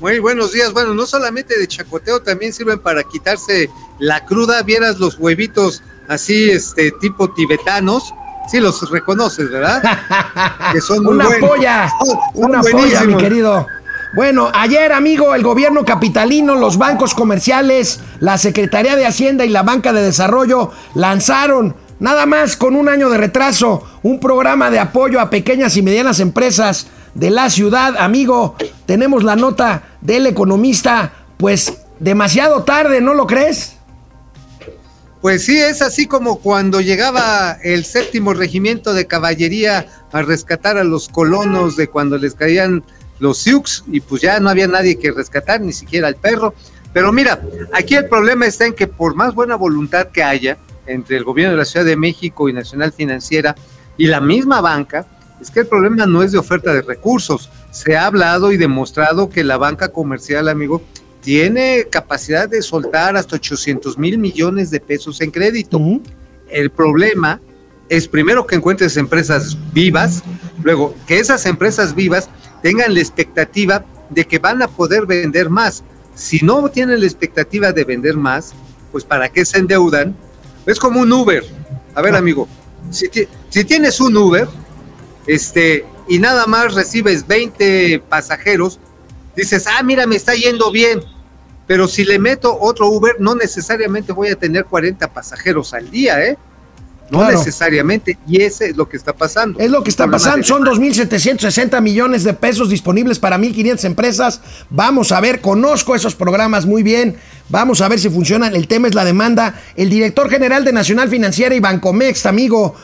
[0.00, 0.72] Muy buenos días.
[0.72, 3.68] Bueno, no solamente de chacoteo, también sirven para quitarse
[3.98, 4.62] la cruda.
[4.62, 8.14] Vieras los huevitos así, este, tipo tibetanos.
[8.48, 9.82] Sí los reconoces, ¿verdad?
[10.72, 11.92] que son muy una polla,
[12.34, 13.66] una polla, mi querido.
[14.14, 19.64] Bueno, ayer, amigo, el gobierno capitalino, los bancos comerciales, la Secretaría de Hacienda y la
[19.64, 25.20] Banca de Desarrollo lanzaron, nada más con un año de retraso, un programa de apoyo
[25.20, 27.96] a pequeñas y medianas empresas de la ciudad.
[27.98, 28.56] Amigo,
[28.86, 33.76] tenemos la nota del economista, pues demasiado tarde, ¿no lo crees?
[35.20, 40.84] Pues sí, es así como cuando llegaba el séptimo regimiento de caballería a rescatar a
[40.84, 42.84] los colonos de cuando les caían
[43.18, 46.54] los Sioux y pues ya no había nadie que rescatar, ni siquiera el perro.
[46.92, 47.40] Pero mira,
[47.72, 50.56] aquí el problema está en que por más buena voluntad que haya
[50.86, 53.56] entre el gobierno de la Ciudad de México y Nacional Financiera
[53.96, 55.04] y la misma banca,
[55.40, 57.50] es que el problema no es de oferta de recursos.
[57.70, 60.82] Se ha hablado y demostrado que la banca comercial, amigo,
[61.20, 65.80] tiene capacidad de soltar hasta 800 mil millones de pesos en crédito.
[66.48, 67.40] El problema
[67.88, 70.22] es primero que encuentres empresas vivas,
[70.62, 72.28] luego que esas empresas vivas
[72.62, 75.84] tengan la expectativa de que van a poder vender más.
[76.14, 78.52] Si no tienen la expectativa de vender más,
[78.90, 80.16] pues ¿para qué se endeudan?
[80.66, 81.44] Es como un Uber.
[81.94, 82.48] A ver, amigo,
[82.90, 83.08] si,
[83.50, 84.48] si tienes un Uber
[85.28, 88.80] este, y nada más recibes 20 pasajeros,
[89.36, 91.00] dices, ah, mira, me está yendo bien.
[91.66, 96.24] Pero si le meto otro Uber, no necesariamente voy a tener 40 pasajeros al día,
[96.24, 96.38] ¿eh?
[97.10, 99.58] No necesariamente, y ese es lo que está pasando.
[99.58, 104.40] Es lo que está pasando, son 2.760 millones de pesos disponibles para 1.500 empresas.
[104.68, 107.16] Vamos a ver, conozco esos programas muy bien,
[107.48, 108.54] vamos a ver si funcionan.
[108.54, 109.54] El tema es la demanda.
[109.74, 112.74] El director general de Nacional Financiera y Bancomex, amigo,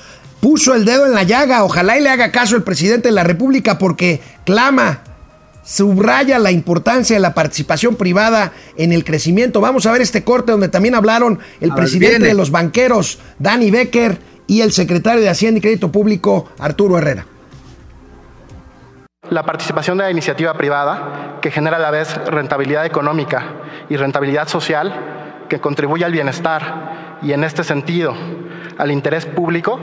[0.44, 1.64] puso el dedo en la llaga.
[1.64, 5.00] Ojalá y le haga caso el presidente de la República porque clama
[5.64, 9.62] subraya la importancia de la participación privada en el crecimiento.
[9.62, 14.18] Vamos a ver este corte donde también hablaron el presidente de los banqueros, Danny Becker,
[14.46, 17.24] y el secretario de Hacienda y Crédito Público, Arturo Herrera.
[19.30, 23.46] La participación de la iniciativa privada, que genera a la vez rentabilidad económica
[23.88, 24.92] y rentabilidad social,
[25.48, 28.14] que contribuye al bienestar y en este sentido
[28.76, 29.80] al interés público,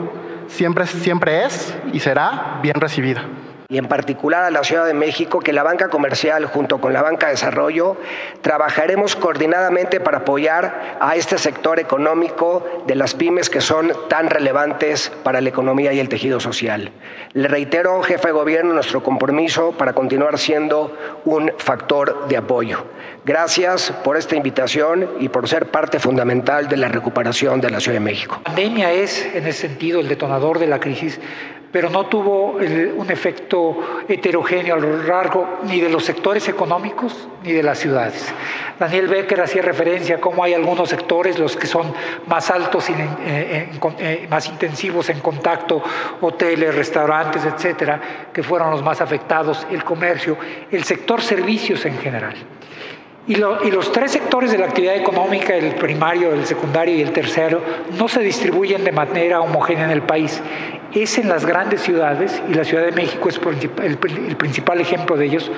[0.51, 3.25] siempre, siempre es y será bien recibida
[3.71, 7.01] y en particular a la Ciudad de México, que la banca comercial junto con la
[7.01, 7.95] banca de desarrollo
[8.41, 15.09] trabajaremos coordinadamente para apoyar a este sector económico de las pymes que son tan relevantes
[15.23, 16.91] para la economía y el tejido social.
[17.31, 20.93] Le reitero, jefe de gobierno, nuestro compromiso para continuar siendo
[21.23, 22.83] un factor de apoyo.
[23.23, 27.97] Gracias por esta invitación y por ser parte fundamental de la recuperación de la Ciudad
[27.97, 28.37] de México.
[28.37, 31.19] La pandemia es, en ese sentido, el detonador de la crisis
[31.71, 37.53] pero no tuvo un efecto heterogéneo a lo largo ni de los sectores económicos ni
[37.53, 38.25] de las ciudades.
[38.77, 41.93] Daniel Becker hacía referencia a cómo hay algunos sectores, los que son
[42.27, 42.93] más altos y
[43.25, 45.81] eh, más intensivos en contacto,
[46.19, 48.01] hoteles, restaurantes, etcétera,
[48.33, 50.37] que fueron los más afectados, el comercio,
[50.71, 52.35] el sector servicios en general.
[53.27, 57.11] Y, y, los tres sectores de la actividad económica, el primario, el secundario y el
[57.11, 57.61] tercero,
[57.97, 60.41] no se distribuyen de manera homogénea en el país
[60.93, 63.39] es en las grandes ciudades, y la Ciudad de México es
[63.83, 63.97] el,
[64.37, 65.51] principal ejemplo de ellos,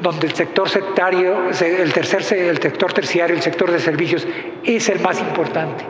[0.00, 4.26] donde el sector sectario, el, tercer, el sector terciario, el sector de servicios
[4.64, 5.84] es el más importante.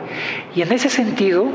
[0.55, 1.45] Y en ese sentido,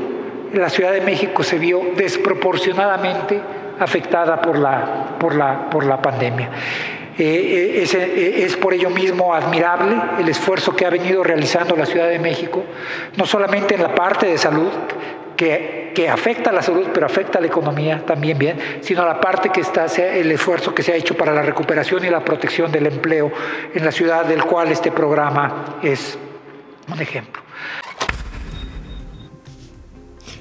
[0.53, 3.39] la Ciudad de México se vio desproporcionadamente
[3.79, 6.49] afectada por la, por la, por la pandemia.
[7.19, 11.87] Eh, eh, eh, es, por ello mismo admirable el esfuerzo que ha venido realizando la
[11.87, 12.63] Ciudad de México,
[13.15, 14.69] no solamente en la parte de salud,
[15.35, 19.49] que, afecta a la salud, pero afecta a la economía también bien, sino la parte
[19.49, 22.85] que está, el esfuerzo que se ha hecho para la recuperación y la protección del
[22.85, 23.31] empleo
[23.73, 26.17] en la ciudad, del cual este programa es
[26.91, 27.41] un ejemplo.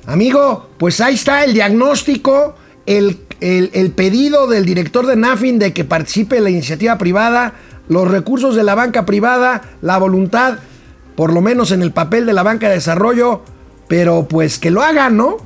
[0.07, 2.55] Amigo, pues ahí está el diagnóstico,
[2.85, 7.55] el, el, pedido del director de NAFIN de que participe la iniciativa privada,
[7.89, 10.59] los recursos de la banca privada, la voluntad,
[11.15, 13.43] por lo menos en el papel de la banca de desarrollo,
[13.89, 15.37] pero pues que lo hagan, ¿no?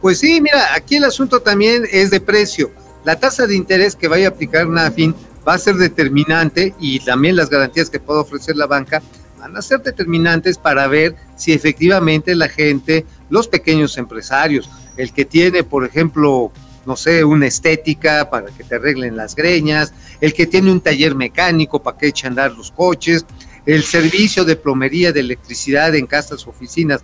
[0.00, 2.70] Pues sí, mira, aquí el asunto también es de precio.
[3.04, 5.14] La tasa de interés que vaya a aplicar NAFIN
[5.46, 9.02] va a ser determinante y también las garantías que pueda ofrecer la banca
[9.38, 14.68] van a ser determinantes para ver si efectivamente la gente, los pequeños empresarios,
[15.00, 16.52] el que tiene, por ejemplo,
[16.86, 21.14] no sé, una estética para que te arreglen las greñas, el que tiene un taller
[21.14, 23.24] mecánico para que eche a andar los coches,
[23.66, 27.02] el servicio de plomería, de electricidad en casas, oficinas,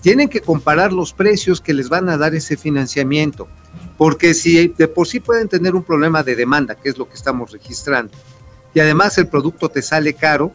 [0.00, 3.48] tienen que comparar los precios que les van a dar ese financiamiento,
[3.98, 7.14] porque si de por sí pueden tener un problema de demanda, que es lo que
[7.14, 8.12] estamos registrando,
[8.74, 10.52] y además el producto te sale caro,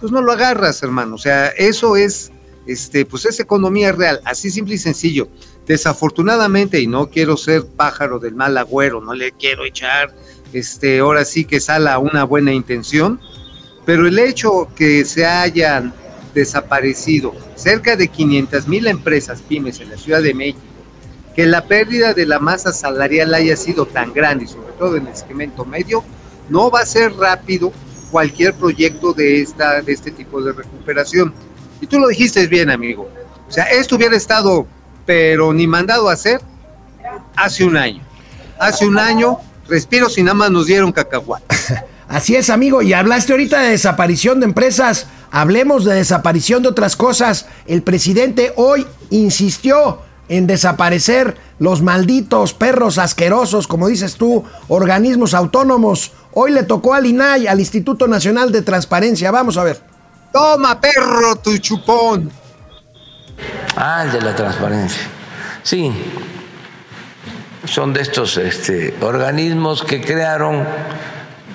[0.00, 1.16] pues no lo agarras, hermano.
[1.16, 2.30] O sea, eso es,
[2.66, 5.28] este, pues es economía real, así simple y sencillo.
[5.66, 10.14] Desafortunadamente, y no quiero ser pájaro del mal agüero, no le quiero echar
[10.52, 13.20] este, ahora sí que sala una buena intención,
[13.84, 15.92] pero el hecho que se hayan
[16.34, 20.60] desaparecido cerca de 500 mil empresas pymes en la Ciudad de México,
[21.34, 25.16] que la pérdida de la masa salarial haya sido tan grande, sobre todo en el
[25.16, 26.04] segmento medio,
[26.48, 27.72] no va a ser rápido
[28.10, 31.34] cualquier proyecto de, esta, de este tipo de recuperación.
[31.80, 33.08] Y tú lo dijiste bien, amigo.
[33.48, 34.66] O sea, esto hubiera estado,
[35.06, 36.40] pero ni mandado a hacer,
[37.36, 38.02] hace un año.
[38.58, 39.38] Hace un año,
[39.68, 41.74] respiro si nada más nos dieron cacahuates.
[42.08, 42.82] Así es, amigo.
[42.82, 45.06] Y hablaste ahorita de desaparición de empresas.
[45.30, 47.46] Hablemos de desaparición de otras cosas.
[47.66, 56.12] El presidente hoy insistió en desaparecer los malditos perros asquerosos, como dices tú, organismos autónomos.
[56.32, 59.30] Hoy le tocó al INAI, al Instituto Nacional de Transparencia.
[59.30, 59.80] Vamos a ver.
[60.32, 62.30] Toma, perro, tu chupón.
[63.76, 65.02] Ah, el de la transparencia.
[65.62, 65.92] Sí,
[67.64, 70.66] son de estos este, organismos que crearon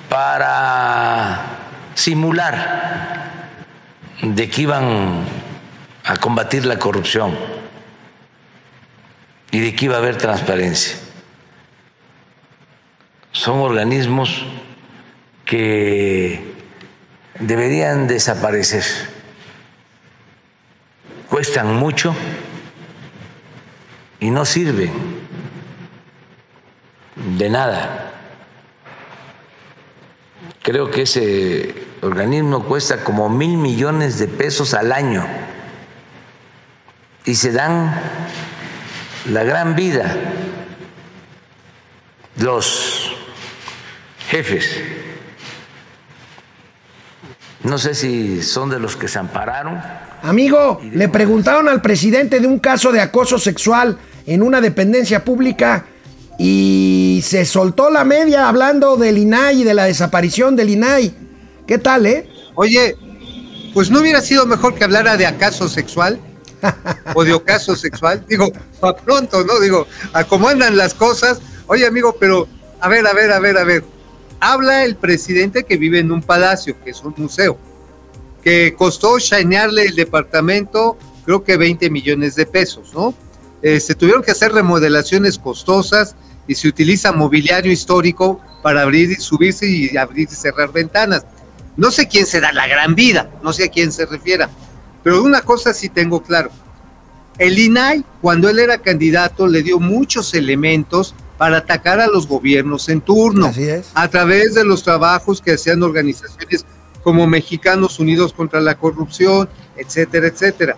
[0.08, 1.40] para
[1.94, 3.32] simular
[4.22, 5.24] de que iban
[6.04, 7.36] a combatir la corrupción
[9.50, 10.96] y de que iba a haber transparencia.
[13.32, 14.44] Son organismos
[15.44, 16.54] que
[17.38, 18.84] deberían desaparecer.
[21.32, 22.14] Cuestan mucho
[24.20, 24.92] y no sirven
[27.38, 28.12] de nada.
[30.60, 35.26] Creo que ese organismo cuesta como mil millones de pesos al año
[37.24, 37.98] y se dan
[39.30, 40.14] la gran vida
[42.36, 43.10] los
[44.28, 44.82] jefes.
[47.64, 50.11] No sé si son de los que se ampararon.
[50.22, 55.84] Amigo, le preguntaron al presidente de un caso de acoso sexual en una dependencia pública
[56.38, 61.12] y se soltó la media hablando del INAI y de la desaparición del INAI.
[61.66, 62.28] ¿Qué tal, eh?
[62.54, 62.96] Oye,
[63.74, 66.20] pues no hubiera sido mejor que hablara de acaso sexual
[67.14, 68.24] o de ocaso sexual.
[68.28, 69.58] Digo, a pronto, ¿no?
[69.58, 71.40] Digo, a cómo andan las cosas.
[71.66, 72.46] Oye, amigo, pero
[72.80, 73.84] a ver, a ver, a ver, a ver.
[74.38, 77.58] Habla el presidente que vive en un palacio, que es un museo,
[78.42, 83.14] que costó shinearle el departamento, creo que 20 millones de pesos, ¿no?
[83.62, 86.16] Eh, se tuvieron que hacer remodelaciones costosas
[86.48, 91.24] y se utiliza mobiliario histórico para abrir y subirse y abrir y cerrar ventanas.
[91.76, 94.50] No sé quién se da la gran vida, no sé a quién se refiera,
[95.02, 96.50] pero una cosa sí tengo claro.
[97.38, 102.88] El INAI, cuando él era candidato, le dio muchos elementos para atacar a los gobiernos
[102.88, 103.90] en turno, Así es.
[103.94, 106.66] a través de los trabajos que hacían organizaciones
[107.02, 110.76] como Mexicanos Unidos contra la Corrupción, etcétera, etcétera.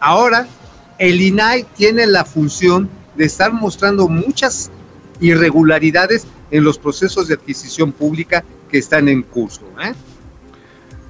[0.00, 0.46] Ahora,
[0.98, 4.70] el INAI tiene la función de estar mostrando muchas
[5.20, 9.62] irregularidades en los procesos de adquisición pública que están en curso.
[9.82, 9.92] ¿eh?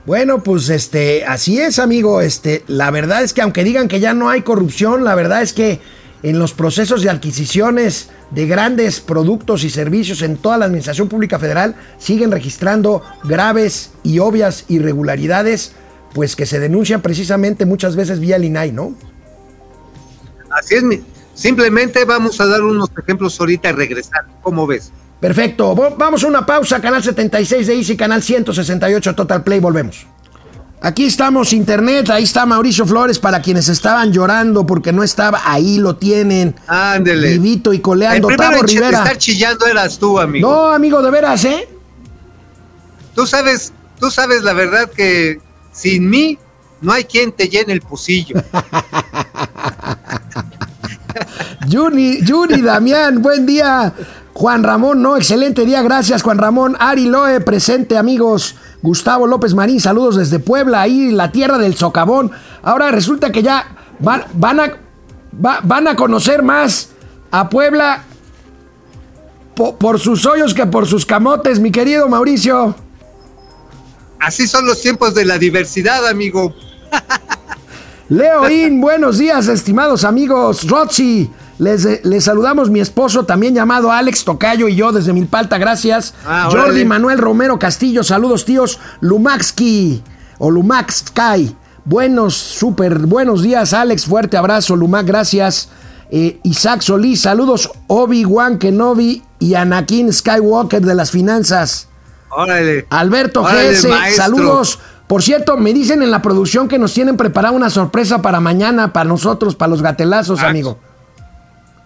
[0.04, 2.20] Bueno, pues este, así es, amigo.
[2.20, 5.52] Este, la verdad es que aunque digan que ya no hay corrupción, la verdad es
[5.52, 5.80] que
[6.22, 11.38] en los procesos de adquisiciones de grandes productos y servicios en toda la administración pública
[11.38, 15.72] federal siguen registrando graves y obvias irregularidades,
[16.14, 18.94] pues que se denuncian precisamente muchas veces vía el INAI, ¿no?
[20.50, 20.84] Así es,
[21.34, 24.26] simplemente vamos a dar unos ejemplos ahorita y regresar.
[24.42, 24.92] ¿Cómo ves?
[25.18, 25.74] Perfecto.
[25.74, 30.06] Vamos a una pausa, canal 76 de Easy, canal 168 Total Play, volvemos.
[30.84, 35.78] Aquí estamos, internet, ahí está Mauricio Flores para quienes estaban llorando porque no estaba, ahí
[35.78, 36.56] lo tienen.
[36.66, 37.38] Ándele.
[37.38, 38.26] Vivito y El coleando.
[38.26, 38.98] primero Tavo Rivera.
[38.98, 40.50] estar chillando eras tú, amigo.
[40.50, 41.68] No, amigo, de veras, ¿eh?
[43.14, 45.38] Tú sabes, tú sabes la verdad que
[45.70, 46.36] sin mí
[46.80, 48.42] no hay quien te llene el pocillo.
[51.68, 53.92] Yuri, Yuri, Damián, buen día.
[54.34, 56.76] Juan Ramón, no, excelente día, gracias Juan Ramón.
[56.80, 58.56] Ari Loe, presente amigos.
[58.82, 62.32] Gustavo López Marín, saludos desde Puebla, ahí la tierra del socavón.
[62.62, 64.72] Ahora resulta que ya van, van, a,
[65.44, 66.88] va- van a conocer más
[67.30, 68.02] a Puebla
[69.54, 72.74] po- por sus hoyos que por sus camotes, mi querido Mauricio.
[74.18, 76.52] Así son los tiempos de la diversidad, amigo.
[78.08, 80.68] Leoín, buenos días, estimados amigos.
[80.68, 81.30] Roxy,
[81.62, 86.12] les, les saludamos mi esposo, también llamado Alex Tocayo, y yo desde Milpalta, gracias.
[86.26, 86.84] Ah, Jordi.
[86.84, 88.80] Manuel Romero Castillo, saludos tíos.
[89.00, 90.02] Lumaxki
[90.38, 91.56] o Lumax Sky.
[91.84, 94.06] Buenos, súper buenos días, Alex.
[94.06, 95.68] Fuerte abrazo, Lumac, gracias.
[96.10, 97.70] Eh, Isaac Solís, saludos.
[97.86, 101.88] Obi-Wan Kenobi y Anakin Skywalker de las finanzas.
[102.30, 102.86] Órale.
[102.90, 104.24] Alberto Órale, GS, maestro.
[104.24, 104.78] saludos.
[105.06, 108.92] Por cierto, me dicen en la producción que nos tienen preparada una sorpresa para mañana,
[108.92, 110.78] para nosotros, para los gatelazos, amigo.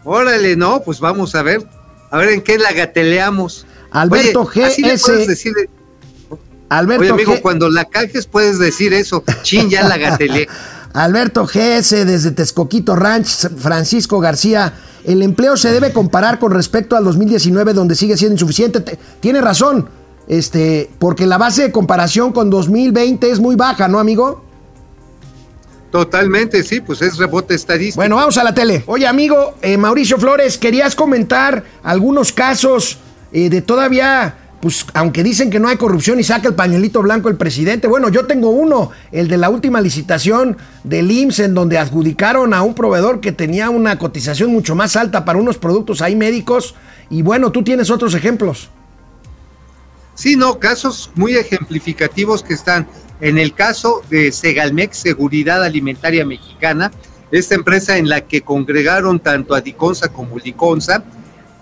[0.07, 1.63] Órale, no, pues vamos a ver.
[2.11, 3.67] A ver en qué la gateleamos.
[3.91, 5.69] Alberto Oye, así le puedes decirle-
[6.69, 9.23] Alberto Oye, amigo, G- cuando la cajes puedes decir eso.
[9.43, 10.49] Chin, ya la gatelé.
[10.95, 14.73] Alberto GS desde Texcoquito Ranch, Francisco García.
[15.05, 18.81] El empleo se debe comparar con respecto al 2019, donde sigue siendo insuficiente.
[18.81, 19.89] Te- Tiene razón,
[20.29, 24.46] este, porque la base de comparación con 2020 es muy baja, ¿no, amigo?
[25.97, 27.97] Totalmente, sí, pues es rebote estadístico.
[27.97, 28.85] Bueno, vamos a la tele.
[28.85, 32.99] Oye, amigo, eh, Mauricio Flores, querías comentar algunos casos
[33.33, 37.31] eh, de todavía, pues, aunque dicen que no hay corrupción y saca el pañuelito blanco
[37.31, 37.89] el presidente.
[37.89, 42.61] Bueno, yo tengo uno, el de la última licitación del IMSS, en donde adjudicaron a
[42.61, 46.75] un proveedor que tenía una cotización mucho más alta para unos productos ahí médicos.
[47.09, 48.69] Y bueno, tú tienes otros ejemplos.
[50.15, 52.87] Sí, no, casos muy ejemplificativos que están
[53.21, 56.91] en el caso de Segalmex Seguridad Alimentaria Mexicana,
[57.31, 61.03] esta empresa en la que congregaron tanto a Diconsa como Liconsa.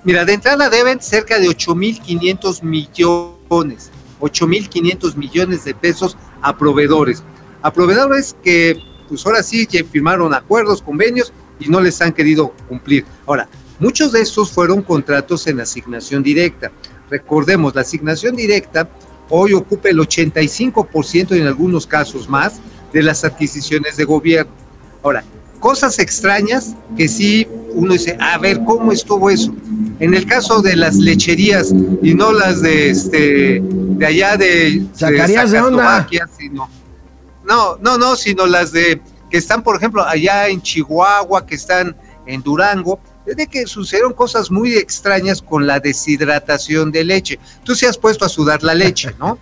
[0.04, 3.90] Mira, de entrada deben cerca de 8.500 millones,
[4.20, 7.22] 8.500 millones de pesos a proveedores.
[7.62, 8.78] A proveedores que,
[9.08, 13.06] pues ahora sí, ya firmaron acuerdos, convenios y no les han querido cumplir.
[13.26, 13.48] Ahora,
[13.78, 16.70] muchos de estos fueron contratos en asignación directa.
[17.08, 18.88] Recordemos, la asignación directa
[19.30, 22.60] hoy ocupa el 85% y en algunos casos más
[22.92, 24.52] de las adquisiciones de gobierno.
[25.02, 25.24] Ahora,
[25.60, 29.52] cosas extrañas que sí uno dice, a ver, ¿cómo estuvo eso?
[29.98, 31.72] En el caso de las lecherías
[32.02, 35.82] y no las de este de allá de, Sacarías de onda.
[35.84, 36.68] Zacatlovaquia, sino-
[37.44, 39.00] no, no, no, sino las de
[39.30, 41.96] que están, por ejemplo, allá en Chihuahua, que están
[42.26, 47.38] en Durango, es de que sucedieron cosas muy extrañas con la deshidratación de leche.
[47.64, 49.38] Tú se has puesto a sudar la leche, ¿no?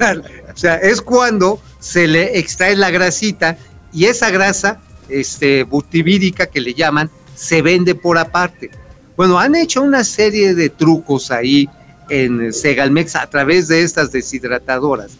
[0.00, 3.56] o sea, es cuando se le extrae la grasita
[3.92, 8.70] y esa grasa, este, butivírica que le llaman, se vende por aparte.
[9.16, 11.68] Bueno, han hecho una serie de trucos ahí
[12.08, 15.12] en Segalmex a través de estas deshidratadoras.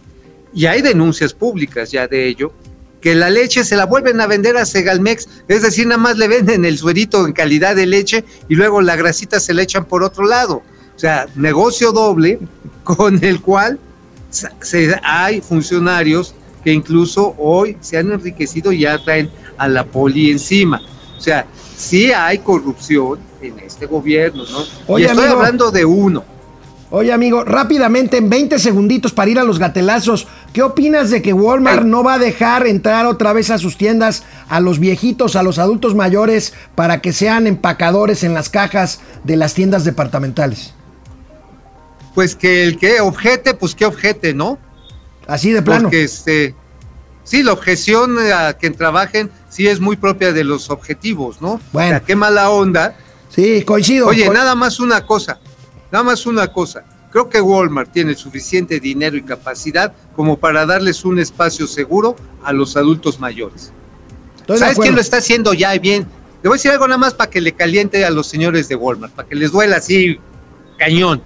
[0.55, 2.53] Y hay denuncias públicas ya de ello,
[3.03, 6.29] que la leche se la vuelven a vender a Segalmex, es decir, nada más le
[6.29, 10.03] venden el suerito en calidad de leche y luego la grasita se la echan por
[10.05, 10.63] otro lado.
[10.97, 12.39] O sea, negocio doble
[12.85, 13.79] con el cual
[14.31, 16.35] se- hay funcionarios
[16.65, 20.81] que incluso hoy se han enriquecido y ya traen a la poli encima.
[21.19, 21.45] O sea,
[21.77, 24.65] sí hay corrupción en este gobierno, ¿no?
[24.87, 25.39] Oye, y estoy amigo.
[25.41, 26.25] hablando de uno.
[26.95, 31.33] Oye, amigo, rápidamente, en 20 segunditos para ir a los gatelazos, ¿qué opinas de que
[31.33, 35.43] Walmart no va a dejar entrar otra vez a sus tiendas a los viejitos, a
[35.43, 40.75] los adultos mayores, para que sean empacadores en las cajas de las tiendas departamentales?
[42.15, 44.59] Pues que el que objete, pues que objete, ¿no?
[45.27, 45.85] Así de plano.
[45.85, 46.55] Porque este,
[47.25, 51.59] sí, la objeción a que trabajen sí es muy propia de los objetivos, ¿no?
[51.73, 51.89] Bueno.
[51.89, 52.97] O sea, qué mala onda.
[53.31, 54.09] Sí, coincido.
[54.09, 55.41] Oye, Co- nada más una cosa,
[55.93, 56.85] nada más una cosa.
[57.13, 62.53] Creo que Walmart tiene suficiente dinero y capacidad como para darles un espacio seguro a
[62.53, 63.71] los adultos mayores.
[64.39, 66.07] Estoy ¿Sabes quién lo está haciendo ya bien?
[66.43, 68.75] Le voy a decir algo nada más para que le caliente a los señores de
[68.75, 70.19] Walmart, para que les duela así
[70.79, 71.23] cañón.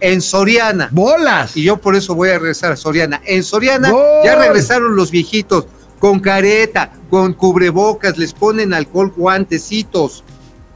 [0.00, 0.90] En Soriana.
[0.92, 1.56] ¡Bolas!
[1.56, 3.20] Y yo por eso voy a regresar a Soriana.
[3.24, 4.24] En Soriana ¡Gol!
[4.24, 5.66] ya regresaron los viejitos
[5.98, 10.22] con careta, con cubrebocas, les ponen alcohol, guantecitos.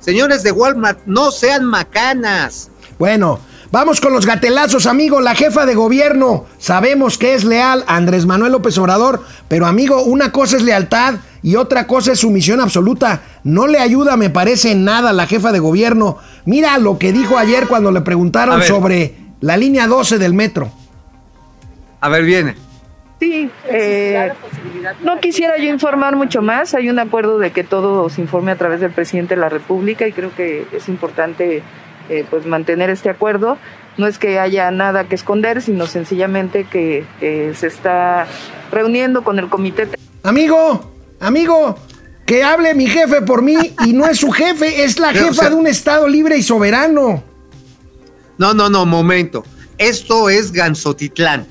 [0.00, 2.71] Señores de Walmart, no sean macanas.
[3.02, 3.40] Bueno,
[3.72, 5.20] vamos con los gatelazos, amigo.
[5.20, 10.30] La jefa de gobierno, sabemos que es leal Andrés Manuel López Obrador, pero amigo, una
[10.30, 13.22] cosa es lealtad y otra cosa es sumisión absoluta.
[13.42, 16.18] No le ayuda, me parece, nada la jefa de gobierno.
[16.44, 20.70] Mira lo que dijo ayer cuando le A preguntaron sobre la línea 12 del metro.
[22.00, 22.54] A ver, viene.
[23.18, 24.32] Sí, eh,
[25.02, 26.72] no quisiera yo informar mucho más.
[26.74, 30.06] Hay un acuerdo de que todo se informe a través del presidente de la República
[30.06, 31.64] y creo que es importante
[32.08, 33.58] eh, pues mantener este acuerdo.
[33.98, 38.26] No es que haya nada que esconder, sino sencillamente que eh, se está
[38.70, 39.88] reuniendo con el comité.
[40.22, 40.90] Amigo,
[41.20, 41.76] amigo,
[42.24, 45.28] que hable mi jefe por mí y no es su jefe, es la Pero, o
[45.28, 47.22] jefa sea- de un estado libre y soberano.
[48.38, 49.44] No, no, no, momento.
[49.78, 51.46] Esto es Gansotitlán.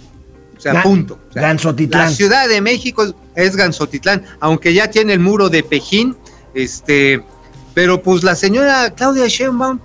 [0.58, 1.20] O sea, punto.
[1.30, 2.10] O sea, Gansotitlán.
[2.10, 6.16] La Ciudad de México es, es Gansotitlán, aunque ya tiene el muro de Pejín,
[6.54, 7.24] este,
[7.74, 9.80] pero pues la señora Claudia Sheinbaum,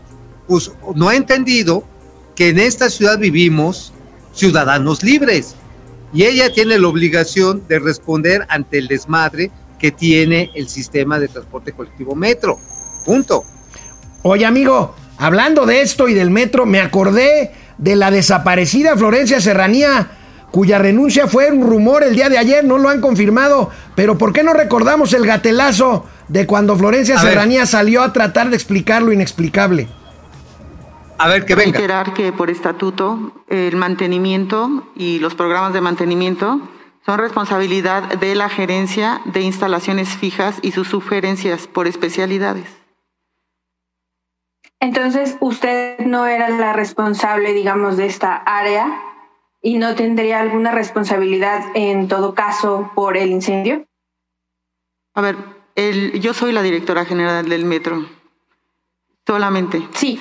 [0.46, 1.84] pues no ha entendido
[2.34, 3.92] que en esta ciudad vivimos
[4.32, 5.56] ciudadanos libres
[6.12, 11.28] y ella tiene la obligación de responder ante el desmadre que tiene el sistema de
[11.28, 12.58] transporte colectivo metro.
[13.04, 13.44] Punto.
[14.22, 20.10] Oye, amigo, hablando de esto y del metro, me acordé de la desaparecida Florencia Serranía,
[20.50, 24.32] cuya renuncia fue un rumor el día de ayer, no lo han confirmado, pero ¿por
[24.32, 27.32] qué no recordamos el gatelazo de cuando Florencia A ver.
[27.32, 29.88] Serranía salió a tratar de explicar lo inexplicable?
[31.18, 31.72] A ver, que venga.
[31.72, 36.60] Reiterar que por estatuto el mantenimiento y los programas de mantenimiento
[37.04, 42.66] son responsabilidad de la gerencia de instalaciones fijas y sus sugerencias por especialidades.
[44.80, 49.00] Entonces, usted no era la responsable, digamos, de esta área
[49.62, 53.86] y no tendría alguna responsabilidad en todo caso por el incendio.
[55.14, 55.36] A ver,
[55.76, 58.04] el, yo soy la directora general del metro.
[59.26, 59.88] Solamente.
[59.92, 60.20] Sí.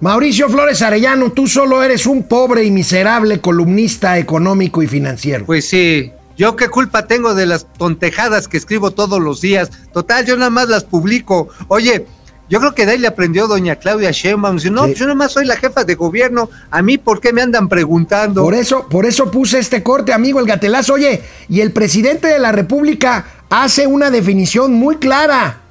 [0.00, 5.44] Mauricio Flores Arellano, tú solo eres un pobre y miserable columnista económico y financiero.
[5.44, 9.70] Pues sí, yo qué culpa tengo de las tontejadas que escribo todos los días.
[9.92, 11.48] Total, yo nada más las publico.
[11.66, 12.06] Oye,
[12.48, 14.56] yo creo que de ahí le aprendió doña Claudia Sheinbaum.
[14.56, 16.48] Dice, no, yo nada más soy la jefa de gobierno.
[16.70, 18.44] A mí, ¿por qué me andan preguntando?
[18.44, 20.92] Por eso, por eso puse este corte, amigo, el gatelazo.
[20.94, 25.62] Oye, y el presidente de la República hace una definición muy clara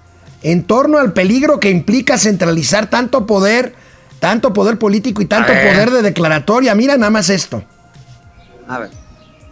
[0.43, 3.86] en torno al peligro que implica centralizar tanto poder,
[4.19, 6.75] tanto poder político y tanto poder de declaratoria.
[6.75, 7.63] Mira nada más esto.
[8.67, 8.89] A ver.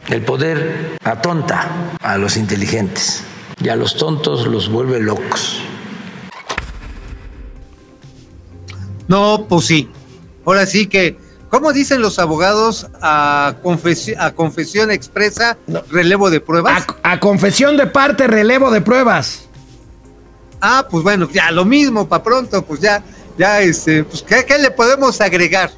[0.08, 1.68] El poder atonta
[2.02, 3.24] a los inteligentes
[3.62, 5.62] y a los tontos los vuelve locos.
[9.08, 9.90] No, pues sí.
[10.46, 11.18] Ahora sí que,
[11.50, 12.88] ¿cómo dicen los abogados?
[13.02, 15.58] A, confesi a confesión expresa,
[15.90, 16.86] relevo de pruebas.
[17.04, 19.48] A, a, confesión de parte, relevo de pruebas.
[20.62, 23.04] Ah, pues bueno, ya lo mismo, para pronto, pues ya,
[23.38, 25.72] ya, este, pues, ¿qué, ¿qué, le podemos agregar?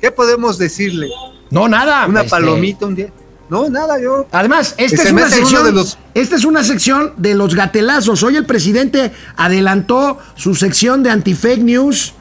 [0.00, 1.08] ¿Qué podemos decirle?
[1.50, 2.06] No, nada.
[2.06, 2.30] Una este...
[2.30, 3.12] palomita un día.
[3.48, 4.26] No, nada, yo.
[4.30, 5.64] Además, esta es una sección.
[5.64, 5.98] De los...
[6.14, 8.22] Esta es una sección de los gatelazos.
[8.22, 12.12] Hoy el presidente adelantó su sección de anti-fake news.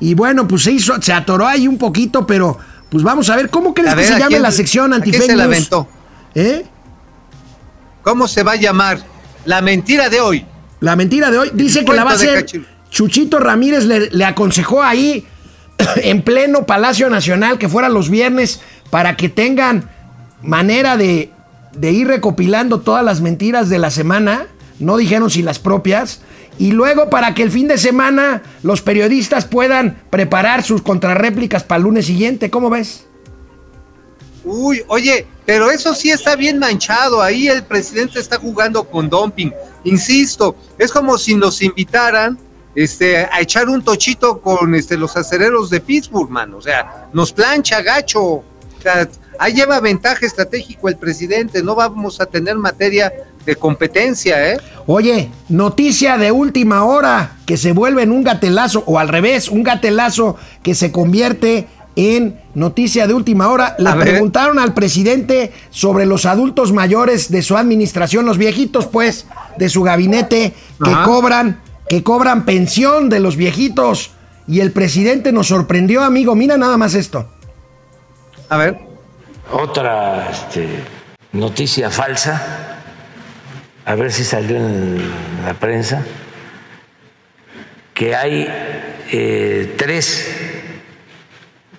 [0.00, 2.58] Y bueno, pues se hizo, se atoró ahí un poquito, pero
[2.90, 5.20] pues vamos a ver, ¿cómo crees a que ver, se llame quién, la sección anti-fake
[5.20, 5.30] news?
[5.30, 5.88] se la aventó?
[6.34, 6.66] ¿Eh?
[8.02, 8.98] ¿Cómo se va a llamar?
[9.46, 10.46] La mentira de hoy.
[10.80, 11.50] La mentira de hoy.
[11.54, 12.46] Dice que la va a hacer.
[12.94, 15.26] Chuchito Ramírez le, aconsejó ahí,
[15.96, 19.90] en pleno Palacio Nacional, que fueran los viernes, para que tengan
[20.42, 21.32] manera de,
[21.76, 24.46] de, ir recopilando todas las mentiras de la semana,
[24.78, 26.20] no dijeron si las propias,
[26.56, 31.78] y luego para que el fin de semana los periodistas puedan preparar sus contrarréplicas para
[31.78, 33.06] el lunes siguiente, ¿cómo ves?
[34.44, 39.50] Uy, oye, pero eso sí está bien manchado, ahí el presidente está jugando con dumping,
[39.82, 42.38] insisto, es como si nos invitaran
[42.74, 47.32] este, a echar un tochito con este, los acereros de Pittsburgh, man, o sea, nos
[47.32, 48.44] plancha gacho, o
[48.82, 49.08] sea,
[49.38, 53.12] Ahí lleva ventaja estratégico el presidente, no vamos a tener materia
[53.44, 54.58] de competencia, ¿eh?
[54.86, 59.62] Oye, noticia de última hora que se vuelve en un gatelazo, o al revés, un
[59.62, 61.66] gatelazo que se convierte
[61.96, 63.76] en noticia de última hora.
[63.78, 69.26] Le preguntaron al presidente sobre los adultos mayores de su administración, los viejitos, pues,
[69.58, 71.04] de su gabinete, que Ajá.
[71.04, 74.12] cobran, que cobran pensión de los viejitos.
[74.46, 76.34] Y el presidente nos sorprendió, amigo.
[76.34, 77.28] Mira nada más esto.
[78.48, 78.94] A ver
[79.52, 80.66] otra este,
[81.32, 82.80] noticia falsa,
[83.84, 85.10] a ver si salió en
[85.44, 86.04] la prensa,
[87.92, 88.46] que hay
[89.12, 90.34] eh, tres,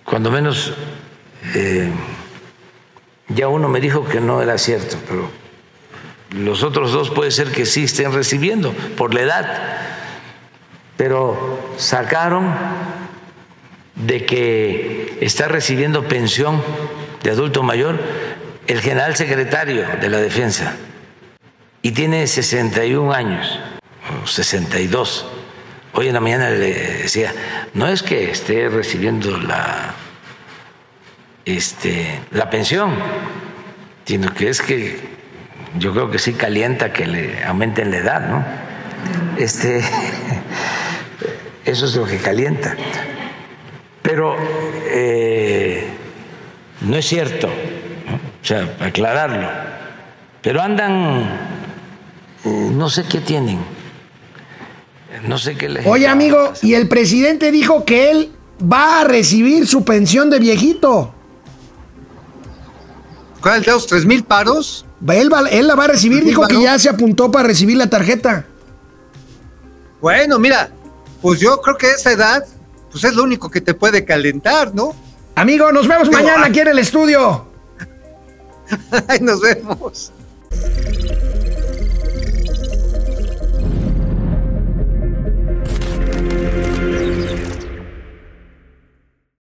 [0.03, 0.73] cuando menos,
[1.53, 1.91] eh,
[3.29, 5.29] ya uno me dijo que no era cierto, pero
[6.31, 9.77] los otros dos puede ser que sí estén recibiendo por la edad,
[10.97, 12.53] pero sacaron
[13.95, 16.61] de que está recibiendo pensión
[17.23, 17.99] de adulto mayor
[18.67, 20.75] el general secretario de la defensa
[21.85, 23.59] y tiene 61 años,
[24.23, 25.27] o 62.
[25.93, 27.31] Hoy en la mañana le decía,
[27.75, 29.93] no es que esté recibiendo la,
[31.45, 32.95] este, la pensión,
[34.03, 34.99] sino que es que
[35.77, 38.43] yo creo que sí calienta que le aumenten la edad, ¿no?
[39.37, 39.83] Este,
[41.65, 42.75] eso es lo que calienta.
[44.01, 44.35] Pero
[44.87, 45.87] eh,
[46.81, 48.15] no es cierto, ¿no?
[48.15, 49.49] o sea, aclararlo.
[50.41, 51.23] Pero andan,
[52.45, 53.59] eh, no sé qué tienen,
[55.27, 55.87] no sé qué les.
[55.87, 61.13] Oye, amigo, y el presidente dijo que él va a recibir su pensión de viejito.
[63.41, 64.85] ¿Cuál de los tres mil paros?
[65.07, 67.87] Él, va, él, la va a recibir, dijo que ya se apuntó para recibir la
[67.87, 68.45] tarjeta.
[70.01, 70.71] Bueno, mira,
[71.25, 72.45] pues yo creo que esa edad,
[72.91, 74.93] pues es lo único que te puede calentar, ¿no?
[75.33, 76.49] Amigo, nos vemos mañana ah.
[76.49, 77.47] aquí en el estudio.
[79.07, 80.11] Ay, nos vemos.